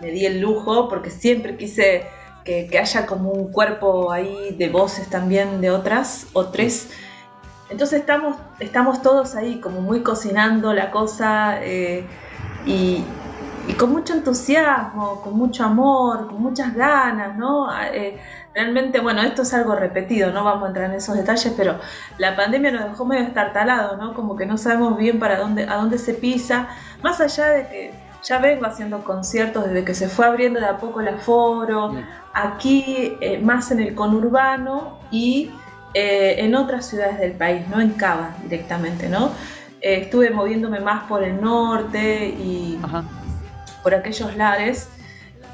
me 0.00 0.10
di 0.10 0.26
el 0.26 0.40
lujo 0.40 0.88
porque 0.88 1.10
siempre 1.10 1.56
quise 1.56 2.06
que, 2.44 2.78
haya 2.78 3.06
como 3.06 3.30
un 3.30 3.52
cuerpo 3.52 4.12
ahí 4.12 4.54
de 4.58 4.68
voces 4.68 5.08
también 5.08 5.60
de 5.60 5.70
otras 5.70 6.26
o 6.32 6.46
tres. 6.46 6.90
Entonces 7.68 8.00
estamos, 8.00 8.36
estamos 8.58 9.02
todos 9.02 9.36
ahí 9.36 9.60
como 9.60 9.80
muy 9.80 10.02
cocinando 10.02 10.72
la 10.74 10.90
cosa 10.90 11.62
eh, 11.62 12.04
y, 12.66 13.04
con 13.78 13.92
mucho 13.92 14.14
entusiasmo, 14.14 15.20
con 15.22 15.34
mucho 15.34 15.64
amor, 15.64 16.26
con 16.26 16.42
muchas 16.42 16.74
ganas, 16.74 17.36
¿no? 17.36 17.68
Eh, 17.92 18.18
realmente, 18.52 18.98
bueno, 18.98 19.22
esto 19.22 19.42
es 19.42 19.54
algo 19.54 19.76
repetido, 19.76 20.32
no 20.32 20.42
vamos 20.42 20.64
a 20.64 20.68
entrar 20.68 20.90
en 20.90 20.96
esos 20.96 21.16
detalles, 21.16 21.54
pero 21.56 21.78
la 22.18 22.34
pandemia 22.34 22.72
nos 22.72 22.84
dejó 22.86 23.04
medio 23.04 23.22
estartalado, 23.22 23.96
¿no? 23.96 24.14
Como 24.14 24.34
que 24.34 24.44
no 24.44 24.58
sabemos 24.58 24.98
bien 24.98 25.20
para 25.20 25.38
dónde, 25.38 25.68
a 25.68 25.76
dónde 25.76 25.98
se 25.98 26.14
pisa, 26.14 26.68
más 27.02 27.20
allá 27.20 27.46
de 27.50 27.68
que 27.68 28.09
ya 28.22 28.38
vengo 28.38 28.66
haciendo 28.66 29.02
conciertos 29.04 29.66
desde 29.66 29.84
que 29.84 29.94
se 29.94 30.08
fue 30.08 30.26
abriendo 30.26 30.60
de 30.60 30.66
a 30.66 30.78
poco 30.78 31.00
el 31.00 31.08
aforo, 31.08 31.94
aquí 32.34 33.16
eh, 33.20 33.38
más 33.38 33.70
en 33.70 33.80
el 33.80 33.94
conurbano 33.94 34.98
y 35.10 35.50
eh, 35.94 36.36
en 36.38 36.54
otras 36.54 36.86
ciudades 36.86 37.18
del 37.18 37.32
país, 37.32 37.66
no 37.68 37.80
en 37.80 37.90
Cava 37.90 38.36
directamente, 38.42 39.08
¿no? 39.08 39.32
Eh, 39.80 40.02
estuve 40.02 40.30
moviéndome 40.30 40.80
más 40.80 41.04
por 41.04 41.24
el 41.24 41.40
norte 41.40 42.28
y 42.28 42.78
por 43.82 43.94
aquellos 43.94 44.36
lares, 44.36 44.88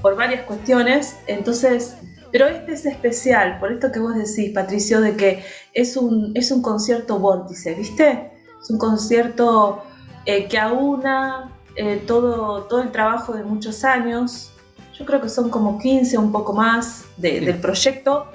por 0.03 0.17
varias 0.17 0.43
cuestiones, 0.43 1.17
entonces, 1.27 1.97
pero 2.33 2.47
este 2.49 2.73
es 2.73 2.85
especial, 2.85 3.59
por 3.61 3.73
esto 3.73 3.93
que 3.93 4.01
vos 4.01 4.15
decís, 4.15 4.53
Patricio, 4.53 5.01
de 5.01 5.17
que 5.17 5.45
es 5.73 5.97
un, 5.97 6.33
es 6.35 6.51
un 6.51 6.61
concierto 6.61 7.19
vórtice, 7.19 7.75
¿viste? 7.75 8.33
Es 8.61 8.71
un 8.71 8.79
concierto 8.79 9.85
que 10.25 10.59
aúna 10.59 11.56
eh, 11.77 12.03
todo, 12.07 12.63
todo 12.65 12.83
el 12.83 12.91
trabajo 12.91 13.35
de 13.35 13.45
muchos 13.45 13.85
años, 13.85 14.53
yo 14.99 15.05
creo 15.05 15.21
que 15.21 15.29
son 15.29 15.51
como 15.51 15.79
15, 15.79 16.17
un 16.19 16.33
poco 16.33 16.53
más 16.53 17.05
del 17.17 17.59
proyecto, 17.61 18.27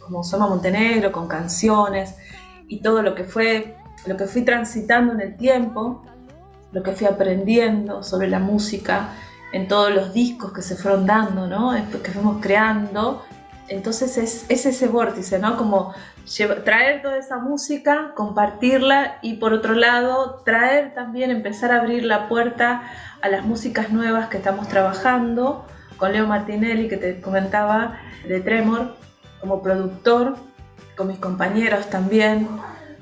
como 0.00 0.24
Soma 0.24 0.48
Montenegro, 0.48 1.12
con 1.12 1.28
canciones 1.28 2.16
y 2.68 2.80
todo 2.80 3.02
lo 3.02 3.14
que 3.14 3.24
fue, 3.24 3.76
lo 4.06 4.16
que 4.16 4.26
fui 4.26 4.42
transitando 4.42 5.12
en 5.12 5.20
el 5.20 5.36
tiempo, 5.36 6.04
lo 6.72 6.82
que 6.82 6.92
fui 6.92 7.06
aprendiendo 7.06 8.02
sobre 8.02 8.28
la 8.28 8.38
música 8.38 9.10
en 9.52 9.68
todos 9.68 9.94
los 9.94 10.12
discos 10.12 10.52
que 10.52 10.62
se 10.62 10.74
fueron 10.74 11.06
dando, 11.06 11.46
¿no? 11.46 11.72
que 12.02 12.10
fuimos 12.10 12.38
creando. 12.40 13.22
Entonces 13.72 14.18
es, 14.18 14.44
es 14.48 14.66
ese 14.66 14.88
vórtice, 14.88 15.38
¿no? 15.38 15.56
Como 15.56 15.94
traer 16.64 17.02
toda 17.02 17.18
esa 17.18 17.38
música, 17.38 18.12
compartirla 18.14 19.18
y 19.22 19.34
por 19.34 19.52
otro 19.52 19.74
lado 19.74 20.42
traer 20.44 20.94
también, 20.94 21.30
empezar 21.30 21.72
a 21.72 21.80
abrir 21.80 22.04
la 22.04 22.28
puerta 22.28 22.82
a 23.20 23.28
las 23.28 23.44
músicas 23.44 23.90
nuevas 23.90 24.28
que 24.28 24.36
estamos 24.36 24.68
trabajando 24.68 25.66
con 25.96 26.12
Leo 26.12 26.26
Martinelli 26.26 26.88
que 26.88 26.96
te 26.96 27.20
comentaba 27.20 27.98
de 28.26 28.40
Tremor 28.40 28.96
como 29.40 29.62
productor, 29.62 30.36
con 30.96 31.08
mis 31.08 31.18
compañeros 31.18 31.88
también, 31.90 32.48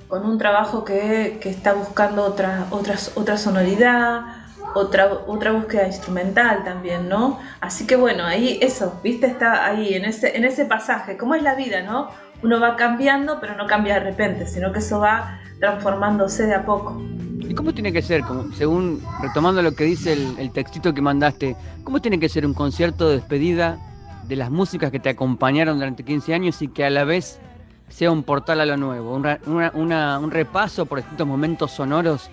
con 0.09 0.25
un 0.25 0.39
trabajo 0.39 0.85
que, 0.85 1.39
que 1.41 1.51
está 1.51 1.73
buscando 1.73 2.25
otra, 2.25 2.67
otra, 2.71 2.97
otra 3.15 3.37
sonoridad, 3.37 4.40
otra, 4.75 5.13
otra 5.27 5.53
búsqueda 5.53 5.87
instrumental 5.87 6.65
también, 6.65 7.09
¿no? 7.09 7.39
Así 7.61 7.87
que 7.87 7.97
bueno, 7.97 8.25
ahí 8.25 8.59
eso, 8.63 9.01
viste, 9.03 9.27
está 9.27 9.67
ahí 9.67 9.95
en 9.95 10.05
ese, 10.05 10.37
en 10.37 10.45
ese 10.45 10.65
pasaje, 10.65 11.17
¿cómo 11.17 11.35
es 11.35 11.43
la 11.43 11.55
vida, 11.55 11.83
no? 11.83 12.09
uno 12.43 12.61
va 12.61 12.77
cambiando, 12.77 13.39
pero 13.41 13.57
no 13.57 13.67
cambia 13.67 13.95
de 13.95 14.01
repente, 14.01 14.47
sino 14.47 14.73
que 14.73 14.79
eso 14.79 15.01
va 15.01 15.41
transformándose 15.59 16.47
de 16.47 16.55
a 16.55 16.65
poco. 16.65 17.01
¿Y 17.41 17.55
cómo 17.55 17.75
tiene 17.75 17.93
que 17.93 18.03
ser, 18.03 18.23
como, 18.23 18.53
según 18.53 19.03
retomando 19.21 19.63
lo 19.63 19.75
que 19.75 19.85
dice 19.85 20.13
el, 20.13 20.51
textito 20.53 20.95
que 20.95 21.03
mandaste, 21.03 21.57
cómo 21.85 22.01
tiene 22.01 22.19
que 22.19 22.29
ser 22.29 22.47
un 22.47 22.55
concierto 22.55 23.09
de 23.09 23.17
despedida 23.17 23.79
de 24.27 24.37
las 24.37 24.51
músicas 24.51 24.91
que 24.91 25.01
te 25.01 25.09
acompañaron 25.09 25.79
durante 25.79 26.05
15 26.05 26.35
años 26.35 26.63
y 26.63 26.69
que 26.69 26.85
a 26.85 26.91
la 26.91 27.05
vez 27.05 27.41
sea 27.89 28.13
un 28.13 28.23
portal 28.23 28.61
a 28.61 28.67
lo 28.67 28.77
nuevo, 28.77 29.15
un, 29.15 30.31
repaso 30.31 30.87
por 30.87 30.99
distintos 30.99 31.27
momentos 31.27 31.73
sonoros 31.73 32.31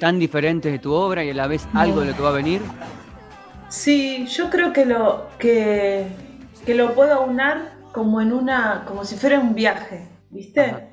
tan 0.00 0.18
diferentes 0.18 0.72
de 0.72 0.80
tu 0.80 0.92
obra 0.92 1.22
y 1.22 1.30
a 1.30 1.34
la 1.34 1.46
vez 1.46 1.68
algo 1.74 2.00
de 2.00 2.06
lo 2.06 2.16
que 2.16 2.22
va 2.22 2.30
a 2.30 2.32
venir? 2.32 2.60
Sí, 3.68 4.26
yo 4.26 4.50
creo 4.50 4.72
que 4.72 4.84
lo, 4.84 5.28
que, 5.38 6.08
que 6.66 6.74
lo 6.74 6.94
puedo 6.94 7.14
aunar 7.14 7.74
como 7.92 8.20
en 8.20 8.32
una, 8.32 8.84
como 8.88 9.04
si 9.04 9.14
fuera 9.14 9.38
un 9.38 9.54
viaje, 9.54 10.08
¿viste? 10.30 10.88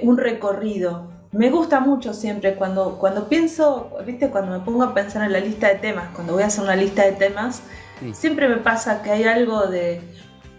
Un 0.00 0.18
recorrido. 0.18 1.10
Me 1.32 1.50
gusta 1.50 1.80
mucho 1.80 2.12
siempre 2.12 2.54
cuando, 2.54 2.98
cuando 2.98 3.28
pienso, 3.28 3.90
¿viste? 4.04 4.28
Cuando 4.28 4.58
me 4.58 4.64
pongo 4.64 4.82
a 4.82 4.92
pensar 4.92 5.24
en 5.24 5.32
la 5.32 5.40
lista 5.40 5.68
de 5.68 5.76
temas, 5.76 6.08
cuando 6.14 6.34
voy 6.34 6.42
a 6.42 6.46
hacer 6.46 6.64
una 6.64 6.76
lista 6.76 7.04
de 7.04 7.12
temas, 7.12 7.62
siempre 8.12 8.48
me 8.48 8.56
pasa 8.56 9.02
que 9.02 9.10
hay 9.10 9.24
algo 9.24 9.66
de, 9.66 10.00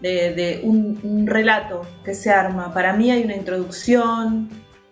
de, 0.02 0.62
un, 0.64 1.00
un, 1.04 1.28
relato 1.28 1.82
que 2.04 2.14
se 2.14 2.32
arma. 2.32 2.74
Para 2.74 2.94
mí 2.94 3.12
hay 3.12 3.24
una 3.24 3.36
introducción, 3.36 4.50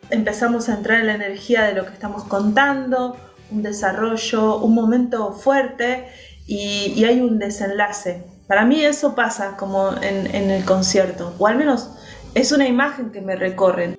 empezamos 0.09 0.69
a 0.69 0.75
entrar 0.75 1.01
en 1.01 1.07
la 1.07 1.15
energía 1.15 1.63
de 1.63 1.73
lo 1.73 1.85
que 1.85 1.93
estamos 1.93 2.23
contando, 2.23 3.17
un 3.51 3.63
desarrollo, 3.63 4.57
un 4.57 4.73
momento 4.73 5.33
fuerte 5.33 6.07
y, 6.45 7.03
hay 7.03 7.21
un 7.21 7.39
desenlace. 7.39 8.23
Para 8.47 8.65
mí 8.65 8.81
eso 8.81 9.15
pasa 9.15 9.57
como 9.57 9.91
en, 10.01 10.49
el 10.49 10.63
concierto, 10.63 11.33
o 11.37 11.47
al 11.47 11.57
menos 11.57 11.91
es 12.33 12.51
una 12.51 12.67
imagen 12.67 13.11
que 13.11 13.21
me 13.21 13.35
recorre. 13.35 13.97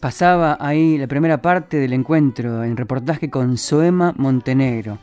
Pasaba 0.00 0.56
ahí 0.60 0.98
la 0.98 1.06
primera 1.06 1.40
parte 1.40 1.76
del 1.76 1.92
encuentro 1.92 2.64
en 2.64 2.76
reportaje 2.76 3.30
con 3.30 3.56
Soema 3.56 4.12
Montenegro, 4.16 4.98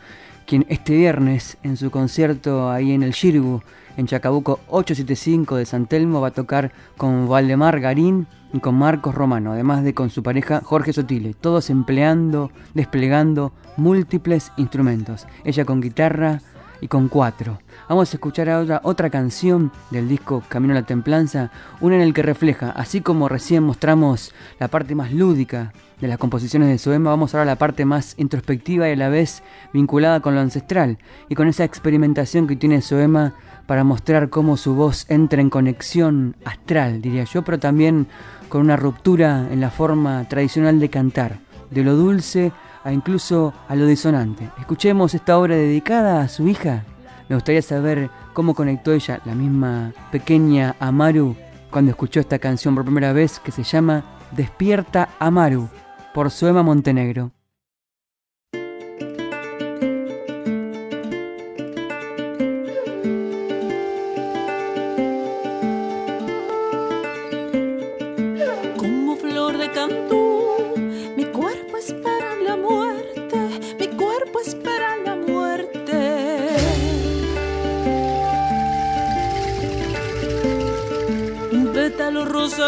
quien 0.46 0.66
este 0.68 0.94
viernes 0.94 1.58
en 1.64 1.78
su 1.78 1.90
concierto 1.90 2.70
ahí 2.70 2.92
en 2.92 3.04
el 3.04 3.12
Shirgu, 3.12 3.62
en 4.00 4.08
Chacabuco 4.08 4.62
875 4.70 5.58
de 5.58 5.66
San 5.66 5.86
Telmo, 5.86 6.22
va 6.22 6.30
a 6.30 6.32
tocar 6.32 6.72
con 6.95 7.28
Valdemar 7.28 7.82
Garín 7.82 8.28
y 8.54 8.60
con 8.60 8.76
Marcos 8.76 9.14
Romano, 9.14 9.52
además 9.52 9.84
de 9.84 9.93
con 9.93 10.10
su 10.10 10.24
pareja 10.24 10.62
Jorge 10.64 10.93
Sotile, 10.93 11.34
todos 11.34 11.70
empleando, 11.70 12.50
desplegando 12.74 13.52
múltiples 13.76 14.54
instrumentos, 14.56 15.28
ella 15.43 15.66
con 15.66 15.82
guitarra 15.82 16.41
y 16.80 16.88
con 16.88 17.10
cuatro. 17.10 17.60
Vamos 17.89 18.14
a 18.14 18.16
escuchar 18.16 18.50
ahora 18.50 18.80
otra 18.86 19.10
canción 19.10 19.70
del 19.91 20.08
disco 20.08 20.43
Camino 20.47 20.74
a 20.74 20.76
la 20.76 20.86
Templanza, 20.86 21.52
una 21.82 21.95
en 21.95 22.02
el 22.02 22.14
que 22.14 22.22
refleja, 22.22 22.70
así 22.72 23.02
como 23.02 23.28
recién 23.28 23.64
mostramos 23.64 24.34
la 24.60 24.70
parte 24.70 24.95
más 24.95 25.12
lúdica 25.12 25.74
de 26.00 26.08
las 26.08 26.18
composiciones 26.18 26.70
de 26.70 26.78
Soema, 26.78 27.10
vamos 27.10 27.34
ahora 27.34 27.43
a 27.43 27.54
la 27.54 27.58
parte 27.58 27.84
más 27.84 28.14
introspectiva 28.18 28.88
y 28.88 28.93
a 28.93 28.95
la 28.95 29.10
vez 29.10 29.43
vinculada 29.74 30.22
con 30.22 30.36
lo 30.36 30.39
ancestral 30.39 31.00
y 31.28 31.36
con 31.36 31.50
esa 31.50 31.66
experimentación 31.66 32.47
que 32.47 32.56
tiene 32.56 32.82
Soema 32.82 33.34
para 33.70 33.84
mostrar 33.84 34.32
cómo 34.32 34.58
su 34.58 34.74
voz 34.74 35.06
entra 35.12 35.42
en 35.42 35.52
conexión 35.52 36.36
astral, 36.44 37.04
diría 37.04 37.26
yo, 37.26 37.44
pero 37.44 37.60
también 37.60 38.08
con 38.50 38.62
una 38.62 38.76
ruptura 38.76 39.48
en 39.52 39.62
la 39.62 39.70
forma 39.70 40.28
tradicional 40.28 40.80
de 40.80 40.90
cantar, 40.90 41.38
de 41.70 41.84
lo 41.84 41.96
dulce 41.96 42.52
a 42.84 42.92
incluso 42.92 43.54
a 43.68 43.76
lo 43.76 43.86
disonante. 43.86 44.50
Escuchemos 44.60 45.14
esta 45.14 45.38
obra 45.38 45.56
dedicada 45.56 46.20
a 46.20 46.30
su 46.30 46.48
hija. 46.48 46.84
Me 47.30 47.36
gustaría 47.36 47.62
saber 47.62 48.10
cómo 48.34 48.56
conectó 48.56 48.92
ella, 48.92 49.22
la 49.24 49.36
misma 49.36 49.94
pequeña 50.12 50.76
Amaru, 50.80 51.36
cuando 51.70 51.92
escuchó 51.92 52.22
esta 52.22 52.40
canción 52.40 52.74
por 52.74 52.86
primera 52.86 53.14
vez 53.14 53.40
que 53.40 53.52
se 53.52 53.62
llama 53.62 54.04
Despierta 54.32 55.10
Amaru 55.20 55.70
por 56.16 56.32
Suema 56.32 56.64
Montenegro. 56.64 57.34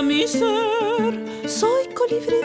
Mi 0.04 0.28
ser. 0.28 1.14
Soy 1.48 1.88
colibrí 1.94 2.42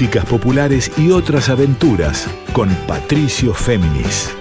músicas 0.00 0.24
populares 0.24 0.90
y 0.96 1.10
otras 1.10 1.50
aventuras 1.50 2.26
con 2.54 2.70
Patricio 2.86 3.52
Féminis. 3.52 4.34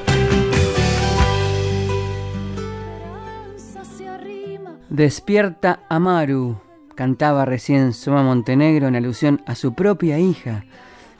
Despierta 4.89 5.81
Amaru, 5.89 6.61
cantaba 6.95 7.43
recién 7.43 7.91
Soma 7.91 8.23
Montenegro 8.23 8.87
en 8.87 8.95
alusión 8.95 9.41
a 9.45 9.55
su 9.55 9.73
propia 9.73 10.17
hija, 10.17 10.63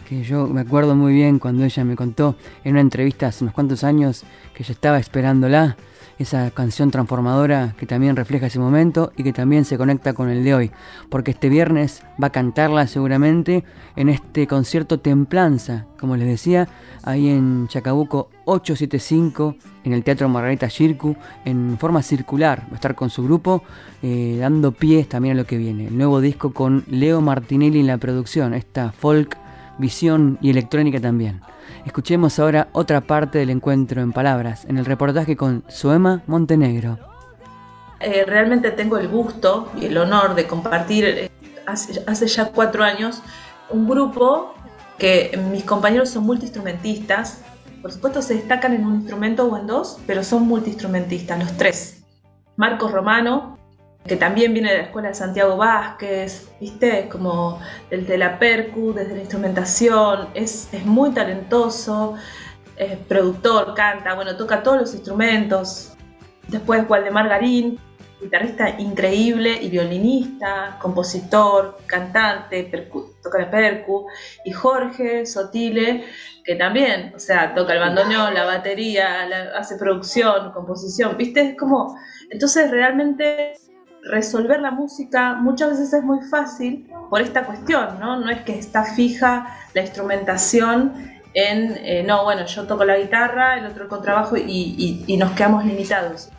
que 0.08 0.24
yo 0.24 0.47
me 0.47 0.62
acuerdo 0.62 0.95
muy 0.95 1.14
bien 1.14 1.39
cuando 1.39 1.64
ella 1.64 1.84
me 1.84 1.95
contó 1.95 2.36
en 2.64 2.72
una 2.72 2.82
entrevista 2.82 3.28
hace 3.28 3.43
unos 3.43 3.54
cuantos 3.54 3.84
años 3.84 4.24
que 4.54 4.64
ella 4.64 4.74
estaba 4.74 5.00
esperándola 5.00 5.78
esa 6.20 6.52
canción 6.52 6.91
transformadora 6.91 7.74
que 7.78 7.86
también 7.86 8.18
refleja 8.18 8.47
ese 8.47 8.60
momento 8.60 9.14
y 9.16 9.24
que 9.24 9.34
también 9.34 9.64
se 9.64 9.78
conecta 9.78 10.14
con 10.14 10.30
el 10.30 10.43
de 10.43 10.54
hoy, 10.54 10.72
porque 11.10 11.32
este 11.32 11.47
viernes 11.47 12.04
va 12.22 12.28
a 12.28 12.32
cantarla 12.32 12.86
seguramente 12.88 13.64
en 13.95 14.10
este 14.10 14.45
concierto 14.45 15.00
Templanza, 15.00 15.86
como 15.97 16.18
les 16.18 16.28
decía, 16.28 16.68
ahí 17.04 17.30
en 17.30 17.68
Chacabuco 17.70 18.30
875, 18.45 19.56
en 19.86 19.93
el 19.93 20.04
Teatro 20.04 20.28
Margarita 20.28 20.70
Circu, 20.70 21.16
en 21.45 21.78
forma 21.80 22.04
circular, 22.04 22.64
va 22.68 22.74
a 22.74 22.76
estar 22.76 22.95
con 22.95 23.10
su 23.10 23.24
grupo, 23.24 23.64
eh, 24.04 24.38
dando 24.39 24.74
pies 24.74 25.08
también 25.08 25.38
a 25.38 25.41
lo 25.41 25.47
que 25.47 25.58
viene, 25.58 25.88
el 25.88 25.97
nuevo 25.97 26.20
disco 26.20 26.54
con 26.54 26.84
Leo 26.89 27.22
Martinelli 27.22 27.80
en 27.80 27.88
la 27.88 27.97
producción, 27.97 28.54
esta 28.54 28.91
folk, 28.91 29.38
visión 29.80 30.38
y 30.42 30.52
electrónica 30.52 31.00
también. 31.00 31.42
Escuchemos 31.86 32.38
ahora 32.38 32.68
otra 32.74 33.02
parte 33.02 33.40
del 33.40 33.50
encuentro 33.50 34.02
en 34.02 34.12
palabras, 34.12 34.66
en 34.66 34.78
el 34.78 34.86
reportaje 34.86 35.36
con 35.36 35.64
Suema 35.68 36.22
Montenegro. 36.28 37.00
Eh, 38.00 38.24
realmente 38.26 38.72
tengo 38.72 38.98
el 38.98 39.08
gusto 39.08 39.72
y 39.80 39.86
el 39.86 39.98
honor 39.98 40.36
de 40.36 40.48
compartir 40.48 41.06
eh, 41.06 41.32
hace, 41.66 42.28
ya 42.28 42.46
cuatro 42.46 42.84
años 42.84 43.22
un 43.70 43.88
grupo 43.88 44.54
que 44.98 45.38
mis 45.52 45.64
compañeros 45.64 46.10
son 46.10 46.26
multiinstrumentistas. 46.26 47.42
Por 47.82 47.92
supuesto 47.92 48.22
se 48.22 48.36
destacan 48.36 48.74
en 48.74 48.86
un 48.86 48.96
instrumento 48.96 49.46
o 49.46 49.58
en 49.58 49.68
dos, 49.68 50.00
pero 50.08 50.24
son 50.24 50.48
multiinstrumentistas, 50.48 51.40
los 51.40 51.58
tres. 51.58 52.04
Marcos 52.58 52.92
Romano, 52.92 53.59
que 54.10 54.16
también 54.16 54.53
viene 54.53 54.72
de 54.72 54.78
la 54.80 54.84
escuela 54.86 55.10
de 55.10 55.14
Santiago 55.14 55.55
Vázquez, 55.55 56.49
¿viste? 56.60 57.07
Como 57.07 57.62
el 57.91 58.07
de 58.07 58.18
la 58.18 58.39
percu, 58.39 58.91
desde 58.91 59.14
la 59.14 59.20
instrumentación, 59.20 60.30
es, 60.34 60.68
es 60.74 60.84
muy 60.84 61.12
talentoso, 61.12 62.16
es 62.76 62.97
productor, 62.97 63.76
canta, 63.76 64.16
bueno, 64.16 64.36
toca 64.36 64.64
todos 64.64 64.80
los 64.80 64.93
instrumentos. 64.95 65.93
Después 66.47 66.89
Waldemar 66.89 67.30
Garín, 67.30 67.80
guitarrista 68.20 68.80
increíble 68.80 69.60
y 69.62 69.70
violinista, 69.70 70.78
compositor, 70.82 71.78
cantante, 71.86 72.64
toca 73.22 73.38
la 73.38 73.51
percu, 73.51 74.07
y 74.43 74.51
Jorge 74.51 75.28
Sotile, 75.28 76.03
que 76.43 76.55
también, 76.55 77.14
o 77.16 77.20
sea, 77.20 77.53
toca 77.53 77.74
el 77.74 77.80
bandoneón, 77.80 78.34
la 78.34 78.45
batería, 78.45 79.30
hace 79.55 79.78
producción, 79.78 80.51
composición, 80.51 81.16
¿viste? 81.16 81.41
Es 81.41 81.57
como, 81.57 81.95
entonces 82.32 82.72
realmente 82.72 83.53
resolver 84.04 84.60
la 84.60 84.72
música 84.72 85.34
muchas 85.34 85.72
veces 85.72 85.93
es 85.93 86.04
muy 86.04 86.22
fácil 86.22 86.89
por 87.10 87.22
esta 87.22 87.45
cuestión, 87.45 88.00
¿no? 88.00 88.20
No 88.20 88.30
es 88.30 88.41
que 88.41 88.58
está 88.58 88.84
fija 88.84 89.58
la 89.74 89.82
instrumentación 89.82 90.93
en, 91.34 91.78
eh, 91.78 92.04
no, 92.04 92.24
bueno, 92.24 92.45
yo 92.45 92.66
toco 92.66 92.86
la 92.86 92.97
guitarra, 92.97 93.58
el 93.58 93.66
otro 93.66 93.84
el 93.84 93.89
contrabajo 93.89 94.36
y, 94.38 95.16
nos 95.20 95.32
quedamos 95.32 95.66
limitados. 95.66 96.30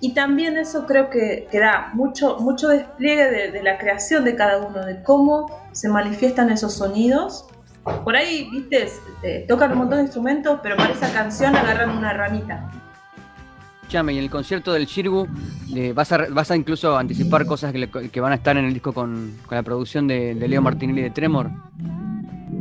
Y 0.00 0.12
también 0.12 0.58
eso 0.58 0.86
creo 0.86 1.08
que, 1.08 1.48
que 1.50 1.60
da 1.60 1.90
mucho, 1.94 2.38
mucho 2.40 2.68
despliegue 2.68 3.50
de, 3.52 3.62
la 3.62 3.78
creación 3.78 4.24
de 4.24 4.34
cada 4.36 4.58
uno, 4.58 4.84
de 4.84 5.02
cómo 5.02 5.46
se 5.72 5.88
manifiestan 5.88 6.50
esos 6.50 6.74
sonidos. 6.74 7.46
Por 8.02 8.16
ahí, 8.16 8.48
viste, 8.50 8.88
eh, 9.22 9.44
tocan 9.48 9.72
un 9.72 9.78
montón 9.78 9.98
de 9.98 10.04
instrumentos, 10.04 10.60
pero 10.62 10.76
para 10.76 10.92
esa 10.92 11.12
canción 11.12 11.56
agarran 11.56 11.96
una 11.96 12.12
ramita 12.12 12.70
y 13.92 13.96
en 13.96 14.24
el 14.24 14.30
concierto 14.30 14.72
del 14.72 14.86
Shirgu 14.86 15.28
eh, 15.74 15.92
vas, 15.92 16.10
a, 16.12 16.26
vas 16.30 16.50
a 16.50 16.56
incluso 16.56 16.96
anticipar 16.96 17.46
cosas 17.46 17.72
que, 17.72 18.20
van 18.20 18.32
a 18.32 18.34
estar 18.34 18.56
en 18.56 18.64
el 18.64 18.74
disco 18.74 18.92
con, 18.92 19.34
la 19.50 19.62
producción 19.62 20.08
de, 20.08 20.34
Leo 20.34 20.60
Martinelli 20.60 21.02
de 21.02 21.10
Tremor. 21.10 21.50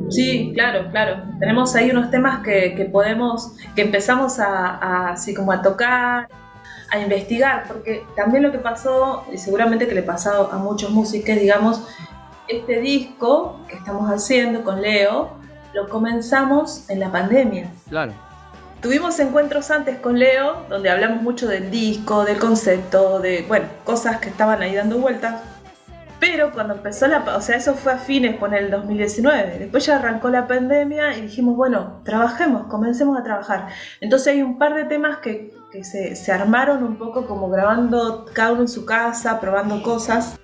Sí, 0.10 0.52
claro, 0.54 0.90
claro. 0.92 1.24
Tenemos 1.40 1.76
ahí 1.76 1.90
unos 1.90 2.12
temas 2.12 2.44
que, 2.44 2.90
podemos, 2.92 3.56
que 3.76 3.82
empezamos 3.82 4.40
a, 4.40 5.10
así 5.10 5.34
como 5.34 5.52
a 5.52 5.62
tocar, 5.62 6.28
a 6.92 7.00
investigar, 7.00 7.64
porque 7.68 8.06
también 8.16 8.44
lo 8.44 8.52
que 8.52 8.60
pasó, 8.60 9.26
y 9.34 9.38
seguramente 9.38 9.88
que 9.88 9.96
le 9.96 10.04
pasado 10.04 10.52
a 10.52 10.58
muchos 10.58 10.92
músicos, 10.92 11.36
digamos, 11.36 11.88
este 12.48 12.80
disco 12.80 13.60
que 13.68 13.76
estamos 13.76 14.12
haciendo 14.12 14.64
con 14.64 14.82
Leo, 14.82 15.32
lo 15.74 15.90
comenzamos 15.90 16.88
en 16.90 17.00
la 17.00 17.12
pandemia. 17.12 17.72
Claro. 17.90 18.14
Tuvimos 18.84 19.18
encuentros 19.22 19.72
antes 19.72 19.98
con 20.00 20.20
Leo, 20.20 20.66
donde 20.68 20.90
hablamos 20.90 21.24
mucho 21.24 21.48
del 21.48 21.72
disco, 21.72 22.26
del 22.26 22.38
concepto, 22.38 23.22
de, 23.22 23.46
bueno, 23.48 23.68
cosas 23.86 24.18
que 24.18 24.28
estaban 24.28 24.62
ahí 24.62 24.76
dando 24.76 24.98
vueltas. 24.98 25.42
Pero 26.20 26.52
cuando 26.52 26.74
empezó 26.74 27.08
la, 27.08 27.24
o 27.34 27.40
sea, 27.40 27.56
eso 27.56 27.76
fue 27.76 27.94
a 27.94 27.98
fines 27.98 28.36
con 28.36 28.54
el 28.54 28.70
2019. 28.70 29.60
Después 29.60 29.86
ya 29.86 30.00
arrancó 30.00 30.28
la 30.28 30.48
pandemia 30.48 31.18
y 31.18 31.22
dijimos, 31.22 31.56
bueno, 31.56 32.02
trabajemos, 32.04 32.68
comencemos 32.68 33.18
a 33.18 33.24
trabajar. 33.24 33.70
Entonces 34.02 34.34
hay 34.34 34.42
un 34.42 34.58
par 34.58 34.76
de 34.76 34.84
temas 34.84 35.20
que, 35.20 35.54
que 35.72 35.86
se, 35.86 36.18
se 36.18 36.34
armaron 36.34 36.84
un 36.84 36.98
poco 36.98 37.26
como 37.26 37.50
grabando 37.50 38.26
cada 38.34 38.52
uno 38.52 38.64
en 38.64 38.68
su 38.68 38.86
casa, 38.86 39.40
probando 39.40 39.82
cosas. 39.82 40.38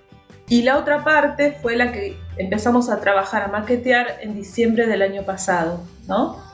Y 0.48 0.62
la 0.64 0.78
otra 0.78 1.04
parte 1.04 1.58
fue 1.62 1.76
la 1.76 1.92
que 1.92 2.18
empezamos 2.38 2.90
a 2.90 3.02
trabajar, 3.02 3.44
a 3.44 3.48
maquetear 3.50 4.20
en 4.22 4.34
diciembre 4.34 4.88
del 4.88 5.02
año 5.02 5.24
pasado, 5.24 5.82
¿no? 6.08 6.49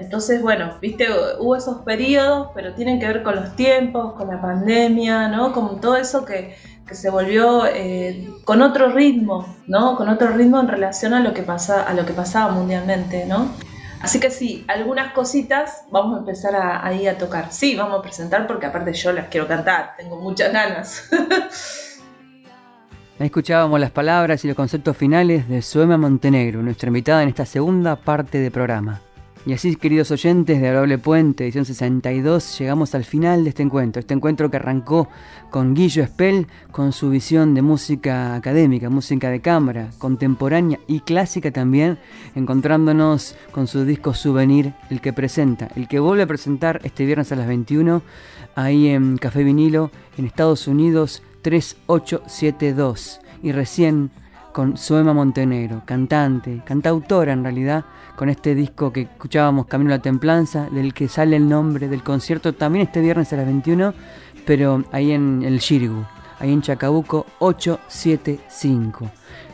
Entonces, 0.00 0.40
bueno, 0.40 0.78
viste, 0.80 1.06
hubo 1.38 1.56
esos 1.56 1.82
periodos, 1.82 2.48
pero 2.54 2.74
tienen 2.74 2.98
que 2.98 3.06
ver 3.06 3.22
con 3.22 3.36
los 3.36 3.54
tiempos, 3.54 4.14
con 4.14 4.28
la 4.28 4.40
pandemia, 4.40 5.28
¿no? 5.28 5.52
Con 5.52 5.80
todo 5.80 5.96
eso 5.96 6.24
que, 6.24 6.56
se 6.90 7.08
volvió 7.08 7.66
eh, 7.66 8.28
con 8.44 8.62
otro 8.62 8.90
ritmo, 8.90 9.46
¿no? 9.68 9.94
Con 9.94 10.08
otro 10.08 10.28
ritmo 10.28 10.58
en 10.58 10.66
relación 10.66 11.14
a 11.14 11.20
lo 11.20 11.32
que 11.32 11.42
pasa, 11.42 11.84
a 11.84 11.94
lo 11.94 12.04
que 12.04 12.12
pasaba 12.12 12.50
mundialmente, 12.50 13.26
¿no? 13.26 13.48
Así 14.00 14.18
que 14.18 14.30
sí, 14.30 14.64
algunas 14.66 15.12
cositas 15.12 15.84
vamos 15.92 16.16
a 16.16 16.18
empezar 16.20 16.56
a, 16.56 16.84
ahí 16.84 17.06
a 17.06 17.16
tocar. 17.16 17.52
Sí, 17.52 17.76
vamos 17.76 18.00
a 18.00 18.02
presentar 18.02 18.48
porque 18.48 18.66
aparte 18.66 18.92
yo 18.94 19.12
las 19.12 19.28
quiero 19.28 19.46
cantar, 19.46 19.94
tengo 19.98 20.16
muchas 20.16 20.52
ganas. 20.52 21.08
Escuchábamos 23.20 23.78
las 23.78 23.90
palabras 23.90 24.44
y 24.44 24.48
los 24.48 24.56
conceptos 24.56 24.96
finales 24.96 25.46
de 25.46 25.62
Suema 25.62 25.98
Montenegro, 25.98 26.62
nuestra 26.62 26.88
invitada 26.88 27.22
en 27.22 27.28
esta 27.28 27.44
segunda 27.44 27.94
parte 27.94 28.38
del 28.38 28.50
programa. 28.50 29.02
Y 29.46 29.54
así, 29.54 29.74
queridos 29.76 30.10
oyentes 30.10 30.60
de 30.60 30.68
Adorable 30.68 30.98
Puente, 30.98 31.44
edición 31.44 31.64
62, 31.64 32.58
llegamos 32.58 32.94
al 32.94 33.04
final 33.04 33.42
de 33.42 33.48
este 33.48 33.62
encuentro. 33.62 34.00
Este 34.00 34.12
encuentro 34.12 34.50
que 34.50 34.58
arrancó 34.58 35.08
con 35.48 35.72
Guillo 35.72 36.02
Espel, 36.02 36.46
con 36.72 36.92
su 36.92 37.08
visión 37.08 37.54
de 37.54 37.62
música 37.62 38.34
académica, 38.34 38.90
música 38.90 39.30
de 39.30 39.40
cámara, 39.40 39.88
contemporánea 39.96 40.78
y 40.86 41.00
clásica 41.00 41.50
también, 41.52 41.98
encontrándonos 42.34 43.34
con 43.50 43.66
su 43.66 43.86
disco 43.86 44.12
Souvenir, 44.12 44.74
el 44.90 45.00
que 45.00 45.14
presenta, 45.14 45.70
el 45.74 45.88
que 45.88 46.00
vuelve 46.00 46.24
a 46.24 46.26
presentar 46.26 46.82
este 46.84 47.06
viernes 47.06 47.32
a 47.32 47.36
las 47.36 47.48
21, 47.48 48.02
ahí 48.56 48.88
en 48.88 49.16
Café 49.16 49.42
Vinilo, 49.42 49.90
en 50.18 50.26
Estados 50.26 50.68
Unidos, 50.68 51.22
3872. 51.40 53.22
Y 53.42 53.52
recién 53.52 54.10
con 54.60 54.76
Suema 54.76 55.14
Montenegro, 55.14 55.80
cantante, 55.86 56.60
cantautora 56.66 57.32
en 57.32 57.42
realidad, 57.42 57.86
con 58.14 58.28
este 58.28 58.54
disco 58.54 58.92
que 58.92 59.00
escuchábamos 59.00 59.64
Camino 59.64 59.90
a 59.94 59.96
la 59.96 60.02
Templanza, 60.02 60.68
del 60.68 60.92
que 60.92 61.08
sale 61.08 61.36
el 61.36 61.48
nombre 61.48 61.88
del 61.88 62.02
concierto 62.02 62.52
también 62.52 62.86
este 62.86 63.00
viernes 63.00 63.32
a 63.32 63.36
las 63.36 63.46
21, 63.46 63.94
pero 64.44 64.84
ahí 64.92 65.12
en 65.12 65.42
el 65.44 65.60
Shirgu, 65.60 66.04
ahí 66.40 66.52
en 66.52 66.60
Chacabuco 66.60 67.24
875. 67.38 69.10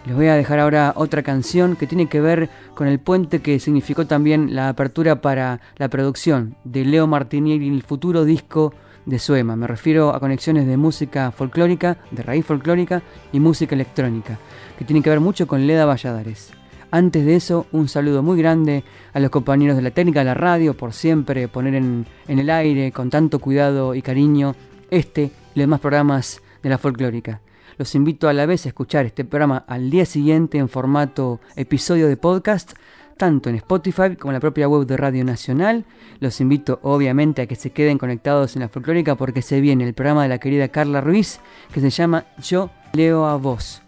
Les 0.07 0.17
voy 0.17 0.27
a 0.27 0.35
dejar 0.35 0.59
ahora 0.59 0.93
otra 0.97 1.23
canción 1.23 1.77
que 1.77 1.87
tiene 1.87 2.09
que 2.09 2.21
ver 2.21 2.51
con 2.75 2.89
el 2.89 2.99
puente 2.99 3.41
que 3.41 3.61
significó 3.61 4.09
también 4.09 4.57
la 4.57 4.71
apertura 4.71 5.21
para 5.21 5.61
la 5.77 5.89
producción 5.89 6.57
de 6.65 6.85
Leo 6.85 7.07
Martinieri, 7.07 7.69
el 7.69 7.85
futuro 7.85 8.25
disco 8.25 8.75
de 9.07 9.19
Suema. 9.19 9.57
Me 9.57 9.67
refiero 9.67 10.15
a 10.15 10.21
conexiones 10.21 10.67
de 10.67 10.77
música 10.77 11.31
folclórica, 11.31 11.97
de 12.11 12.23
raíz 12.23 12.45
folclórica 12.45 13.03
y 13.33 13.41
música 13.41 13.75
electrónica 13.75 14.39
que 14.79 14.85
tiene 14.85 15.03
que 15.03 15.11
ver 15.11 15.21
mucho 15.21 15.47
con 15.47 15.67
Leda 15.67 15.87
Valladares. 15.87 16.53
Antes 16.91 17.25
de 17.25 17.37
eso, 17.37 17.67
un 17.73 17.89
saludo 17.89 18.23
muy 18.23 18.39
grande 18.39 18.85
a 19.13 19.21
los 19.21 19.31
compañeros 19.31 19.77
de 19.77 19.83
la 19.83 19.91
técnica 19.91 20.21
de 20.21 20.27
la 20.27 20.35
radio 20.35 20.75
por 20.75 20.93
siempre 20.93 21.49
poner 21.49 21.75
en, 21.75 22.07
el 22.29 22.51
aire 22.51 22.93
con 22.93 23.11
tanto 23.11 23.39
cuidado 23.39 23.95
y 23.95 24.03
cariño 24.03 24.55
este 24.91 25.23
y 25.23 25.59
los 25.59 25.65
demás 25.65 25.81
programas 25.81 26.43
de 26.63 26.69
la 26.69 26.79
folclórica. 26.79 27.41
Los 27.79 27.95
invito 27.95 28.29
a 28.29 28.33
la 28.33 28.47
vez 28.47 28.65
a 28.65 28.69
escuchar 28.69 29.05
este 29.05 29.25
programa 29.25 29.65
al 29.67 29.91
día 29.91 30.07
siguiente 30.07 30.59
en 30.59 30.69
formato 30.69 31.41
episodio 31.57 32.09
de 32.09 32.17
podcast, 32.17 32.73
tanto 33.17 33.49
en 33.49 33.57
Spotify 33.57 34.17
como 34.19 34.33
en 34.33 34.35
la 34.35 34.41
propia 34.41 34.69
web 34.69 34.87
de 34.87 34.97
Radio 34.97 35.25
Nacional. 35.25 35.85
Los 36.21 36.41
invito 36.41 36.79
obviamente 36.83 37.43
a 37.43 37.47
que 37.47 37.57
se 37.57 37.71
queden 37.71 37.99
conectados 37.99 38.57
en 38.57 38.63
la 38.63 38.69
folclórica 38.69 39.15
porque 39.15 39.43
se 39.43 39.61
viene 39.61 39.85
el 39.85 39.95
programa 39.95 40.23
de 40.23 40.29
la 40.29 40.39
querida 40.39 40.69
Carla 40.69 41.01
Ruiz 41.01 41.41
que 41.73 41.81
se 41.81 41.91
llama 41.91 42.25
Yo 42.43 42.71
leo 42.93 43.27
a 43.27 43.37
vos 43.37 43.83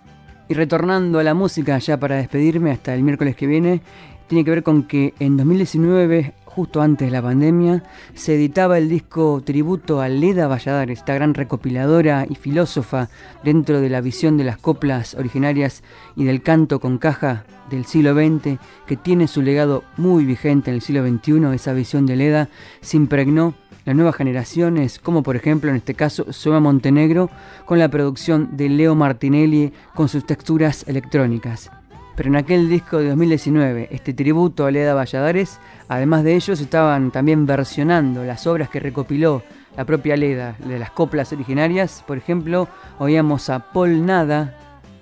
Y 0.48 0.54
retornando 0.54 1.18
a 1.18 1.22
la 1.22 1.34
música 1.34 1.78
ya 1.78 1.98
para 1.98 2.16
despedirme 2.16 2.70
hasta 2.70 2.94
el 2.94 3.02
miércoles 3.02 3.36
que 3.36 3.46
viene, 3.46 3.82
tiene 4.26 4.44
que 4.44 4.50
ver 4.50 4.62
con 4.62 4.84
que 4.84 5.14
en 5.18 5.36
2019 5.36 6.34
justo 6.58 6.82
antes 6.82 7.06
de 7.06 7.12
la 7.12 7.22
pandemia, 7.22 7.84
se 8.14 8.34
editaba 8.34 8.78
el 8.78 8.88
disco 8.88 9.40
tributo 9.44 10.00
a 10.00 10.08
Leda 10.08 10.48
Valladares, 10.48 10.98
esta 10.98 11.14
gran 11.14 11.34
recopiladora 11.34 12.26
y 12.28 12.34
filósofa 12.34 13.10
dentro 13.44 13.80
de 13.80 13.88
la 13.88 14.00
visión 14.00 14.36
de 14.36 14.42
las 14.42 14.58
coplas 14.58 15.14
originarias 15.14 15.84
y 16.16 16.24
del 16.24 16.42
canto 16.42 16.80
con 16.80 16.98
caja 16.98 17.44
del 17.70 17.84
siglo 17.84 18.12
XX, 18.12 18.58
que 18.88 18.96
tiene 18.96 19.28
su 19.28 19.40
legado 19.40 19.84
muy 19.96 20.24
vigente 20.24 20.70
en 20.70 20.74
el 20.74 20.82
siglo 20.82 21.06
XXI, 21.06 21.54
esa 21.54 21.72
visión 21.74 22.06
de 22.06 22.16
Leda 22.16 22.48
se 22.80 22.96
impregnó 22.96 23.54
las 23.84 23.94
nuevas 23.94 24.16
generaciones, 24.16 24.98
como 24.98 25.22
por 25.22 25.36
ejemplo 25.36 25.70
en 25.70 25.76
este 25.76 25.94
caso 25.94 26.32
Soma 26.32 26.58
Montenegro, 26.58 27.30
con 27.66 27.78
la 27.78 27.88
producción 27.88 28.56
de 28.56 28.68
Leo 28.68 28.96
Martinelli 28.96 29.72
con 29.94 30.08
sus 30.08 30.26
texturas 30.26 30.84
electrónicas. 30.88 31.70
Pero 32.18 32.30
en 32.30 32.36
aquel 32.36 32.68
disco 32.68 32.98
de 32.98 33.10
2019, 33.10 33.90
este 33.92 34.12
tributo 34.12 34.66
a 34.66 34.72
Leda 34.72 34.92
Valladares, 34.92 35.60
además 35.88 36.24
de 36.24 36.36
ellos 36.36 36.60
estaban 36.60 37.10
también 37.10 37.46
versionando 37.46 38.24
las 38.24 38.46
obras 38.46 38.68
que 38.68 38.80
recopiló 38.80 39.42
la 39.76 39.84
propia 39.84 40.16
Leda 40.16 40.56
de 40.58 40.78
las 40.78 40.90
coplas 40.90 41.32
originarias. 41.32 42.02
Por 42.06 42.18
ejemplo, 42.18 42.68
oíamos 42.98 43.48
a 43.48 43.72
Paul 43.72 44.04
Nada, 44.04 44.56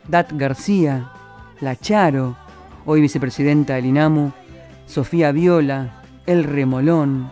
Dat 0.06 0.32
García, 0.32 1.10
La 1.60 1.76
Charo, 1.76 2.36
hoy 2.84 3.00
vicepresidenta 3.00 3.74
del 3.74 3.86
INAMU, 3.86 4.32
Sofía 4.86 5.32
Viola, 5.32 6.02
El 6.26 6.44
Remolón, 6.44 7.30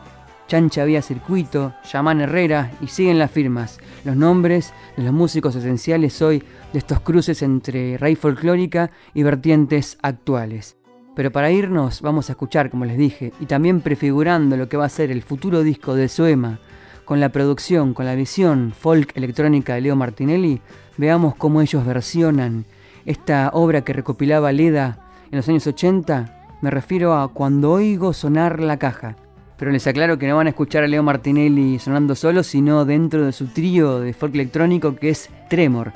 Chancha 0.49 0.85
Vía 0.85 1.03
Circuito, 1.03 1.75
Yamán 1.91 2.21
Herrera 2.21 2.73
y 2.81 2.89
siguen 2.89 3.19
las 3.19 3.31
firmas, 3.31 3.79
los 4.05 4.17
nombres 4.17 4.73
de 4.97 5.05
los 5.05 5.13
músicos 5.13 5.55
esenciales 5.55 6.21
hoy 6.23 6.43
de 6.73 6.79
estos 6.79 7.01
cruces 7.01 7.43
entre 7.43 7.97
raíz 7.99 8.19
folclórica 8.19 8.91
y 9.15 9.23
vertientes 9.23 9.99
actuales. 10.03 10.77
Pero 11.15 11.31
para 11.31 11.51
irnos 11.51 12.01
vamos 12.01 12.29
a 12.29 12.33
escuchar, 12.33 12.71
como 12.71 12.85
les 12.85 12.99
dije, 12.99 13.33
y 13.41 13.47
también 13.47 13.81
prefigurando 13.81 14.57
lo 14.57 14.69
que 14.69 14.77
va 14.77 14.87
a 14.87 14.89
ser 14.89 15.11
el 15.11 15.23
futuro 15.23 15.63
disco 15.63 15.95
de 15.95 16.09
Soema, 16.09 16.59
con 17.05 17.21
la 17.21 17.29
producción, 17.29 17.95
con 17.95 18.07
la 18.07 18.15
visión 18.15 18.73
folk 18.77 19.17
electrónica 19.17 19.75
de 19.75 19.83
Leo 19.83 19.97
Martinelli, 19.97 20.61
veamos 20.97 21.35
cómo 21.37 21.61
ellos 21.61 21.85
versionan 21.85 22.65
esta 23.05 23.51
obra 23.53 23.83
que 23.83 23.93
recopilaba 23.93 24.53
Leda 24.53 24.99
en 25.31 25.37
los 25.37 25.49
años 25.49 25.67
80. 25.67 26.49
Me 26.63 26.71
refiero 26.71 27.15
a 27.15 27.29
Cuando 27.29 27.73
oigo 27.73 28.13
sonar 28.13 28.61
la 28.61 28.79
caja. 28.79 29.17
Pero 29.59 29.71
les 29.71 29.87
aclaro 29.87 30.19
que 30.19 30.27
no 30.27 30.37
van 30.37 30.47
a 30.47 30.51
escuchar 30.51 30.83
a 30.83 30.89
Leo 30.89 31.03
Martinelli 31.03 31.79
sonando 31.79 32.15
solo, 32.15 32.43
sino 32.43 32.85
dentro 32.85 33.25
de 33.25 33.33
su 33.33 33.47
trío 33.47 34.01
de 34.01 34.13
folk 34.13 34.35
electrónico 34.35 34.97
que 34.97 35.11
es 35.11 35.31
Tremor, 35.49 35.93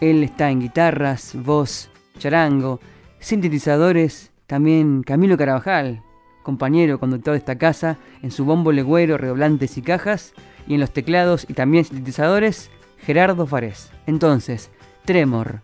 él 0.00 0.22
está 0.22 0.50
en 0.50 0.60
guitarras, 0.60 1.32
voz, 1.34 1.90
charango, 2.18 2.80
sintetizadores, 3.18 4.29
también 4.50 5.04
Camilo 5.04 5.38
Carabajal, 5.38 6.02
compañero 6.42 6.98
conductor 6.98 7.34
de 7.34 7.38
esta 7.38 7.56
casa, 7.56 7.98
en 8.20 8.32
su 8.32 8.44
bombo 8.44 8.72
legüero, 8.72 9.16
redoblantes 9.16 9.78
y 9.78 9.82
cajas, 9.82 10.34
y 10.66 10.74
en 10.74 10.80
los 10.80 10.90
teclados 10.90 11.46
y 11.48 11.54
también 11.54 11.84
sintetizadores, 11.84 12.68
Gerardo 12.98 13.46
Farés. 13.46 13.92
Entonces, 14.08 14.72
Tremor, 15.04 15.60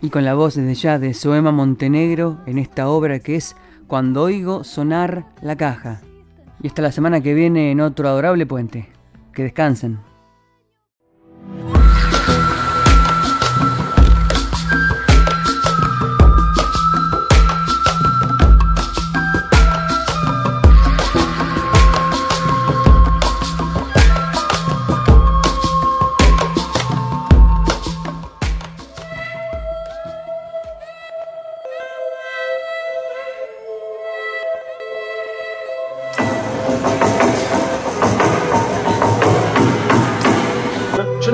y 0.00 0.08
con 0.08 0.24
la 0.24 0.32
voz 0.32 0.54
desde 0.54 0.72
ya 0.72 0.98
de 0.98 1.12
Soema 1.12 1.52
Montenegro 1.52 2.38
en 2.46 2.56
esta 2.56 2.88
obra 2.88 3.18
que 3.18 3.36
es 3.36 3.56
Cuando 3.86 4.22
oigo 4.22 4.64
sonar 4.64 5.26
la 5.42 5.56
caja. 5.56 6.00
Y 6.62 6.68
hasta 6.68 6.80
la 6.80 6.92
semana 6.92 7.20
que 7.20 7.34
viene 7.34 7.70
en 7.70 7.82
otro 7.82 8.08
adorable 8.08 8.46
puente. 8.46 8.88
Que 9.34 9.42
descansen. 9.42 9.98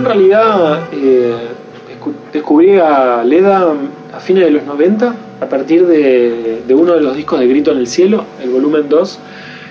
Realidad 0.05 0.89
eh, 0.93 1.35
descubrí 2.33 2.79
a 2.79 3.23
Leda 3.25 3.73
a 4.15 4.21
fines 4.21 4.45
de 4.45 4.51
los 4.51 4.65
90 4.65 5.15
a 5.41 5.47
partir 5.47 5.87
de, 5.87 6.63
uno 6.71 6.95
de 6.95 7.01
los 7.01 7.17
discos 7.17 7.39
de 7.41 7.47
Grito 7.47 7.73
en 7.73 7.79
el 7.79 7.87
Cielo, 7.87 8.25
el 8.43 8.51
volumen 8.51 8.89
2, 8.89 9.19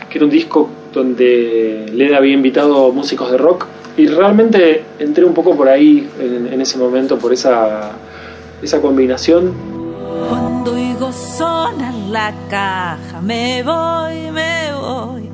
que 0.09 0.17
era 0.17 0.25
un 0.25 0.31
disco 0.31 0.69
donde 0.93 1.85
Leda 1.93 2.17
había 2.17 2.33
invitado 2.33 2.91
músicos 2.91 3.31
de 3.31 3.37
rock 3.37 3.65
y 3.97 4.07
realmente 4.07 4.83
entré 4.99 5.25
un 5.25 5.33
poco 5.33 5.55
por 5.55 5.69
ahí 5.69 6.09
en, 6.19 6.59
ese 6.61 6.77
momento, 6.77 7.17
por 7.17 7.33
esa, 7.33 7.91
esa 8.61 8.81
combinación. 8.81 9.53
Cuando 10.29 10.73
oigo 10.73 11.11
sonar 11.11 11.93
la 12.09 12.33
caja, 12.49 13.21
me 13.21 13.63
voy, 13.63 14.31
me 14.31 14.73
voy, 14.73 15.24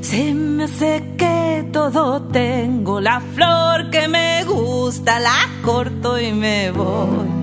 se 0.00 0.34
me 0.34 0.64
hace 0.64 1.02
que 1.16 1.68
todo 1.72 2.22
tengo 2.22 3.00
la 3.00 3.20
flor 3.20 3.90
que 3.90 4.08
me 4.08 4.44
gusta, 4.44 5.20
la 5.20 5.36
corto 5.62 6.18
y 6.18 6.32
me 6.32 6.70
voy. 6.70 7.38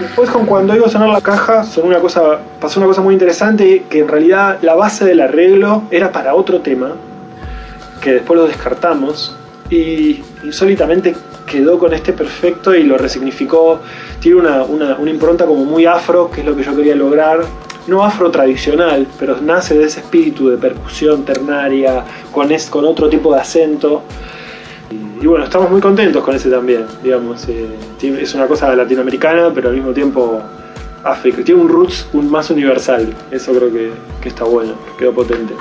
Después 0.00 0.30
con 0.30 0.46
cuando 0.46 0.72
a 0.72 0.88
sonar 0.88 1.10
la 1.10 1.20
caja 1.20 1.62
son 1.64 1.88
una 1.88 2.00
cosa, 2.00 2.38
pasó 2.58 2.80
una 2.80 2.86
cosa 2.86 3.02
muy 3.02 3.12
interesante 3.12 3.84
que 3.90 3.98
en 3.98 4.08
realidad 4.08 4.58
la 4.62 4.74
base 4.74 5.04
del 5.04 5.20
arreglo 5.20 5.82
era 5.90 6.10
para 6.10 6.34
otro 6.34 6.60
tema 6.62 6.92
que 8.00 8.12
después 8.12 8.38
lo 8.38 8.46
descartamos 8.46 9.36
y 9.68 10.22
insólitamente 10.46 11.14
quedó 11.44 11.78
con 11.78 11.92
este 11.92 12.12
perfecto 12.12 12.74
y 12.74 12.82
lo 12.82 12.96
resignificó. 12.96 13.80
Tiene 14.20 14.40
una, 14.40 14.64
una, 14.64 15.10
impronta 15.10 15.46
como 15.46 15.64
muy 15.64 15.86
afro, 15.86 16.30
que 16.30 16.40
es 16.40 16.46
lo 16.46 16.56
que 16.56 16.62
yo 16.62 16.74
quería 16.74 16.94
lograr. 16.94 17.40
No 17.86 18.04
afro 18.04 18.30
tradicional, 18.30 19.06
pero 19.18 19.40
nace 19.40 19.78
de 19.78 19.84
ese 19.84 20.00
espíritu 20.00 20.48
de 20.48 20.56
percusión 20.56 21.24
ternaria, 21.24 22.04
con, 22.32 22.50
es, 22.50 22.68
con 22.68 22.84
otro 22.84 23.08
tipo 23.08 23.32
de 23.34 23.40
acento. 23.40 24.02
Y, 25.20 25.26
bueno, 25.26 25.44
estamos 25.44 25.70
muy 25.70 25.80
contentos 25.80 26.22
con 26.22 26.34
ese 26.34 26.50
también, 26.50 26.84
digamos. 27.02 27.48
Eh, 27.48 27.76
es 28.02 28.34
una 28.34 28.46
cosa 28.46 28.74
latinoamericana, 28.74 29.52
pero 29.54 29.68
al 29.68 29.74
mismo 29.74 29.92
tiempo 29.92 30.42
África. 31.04 31.42
Tiene 31.44 31.60
un 31.60 31.68
roots 31.68 32.08
un 32.12 32.30
más 32.30 32.50
universal. 32.50 33.14
Eso 33.30 33.52
creo 33.52 33.72
que, 33.72 33.90
que 34.20 34.28
está 34.28 34.44
bueno, 34.44 34.74
quedó 34.98 35.12
potente. 35.12 35.54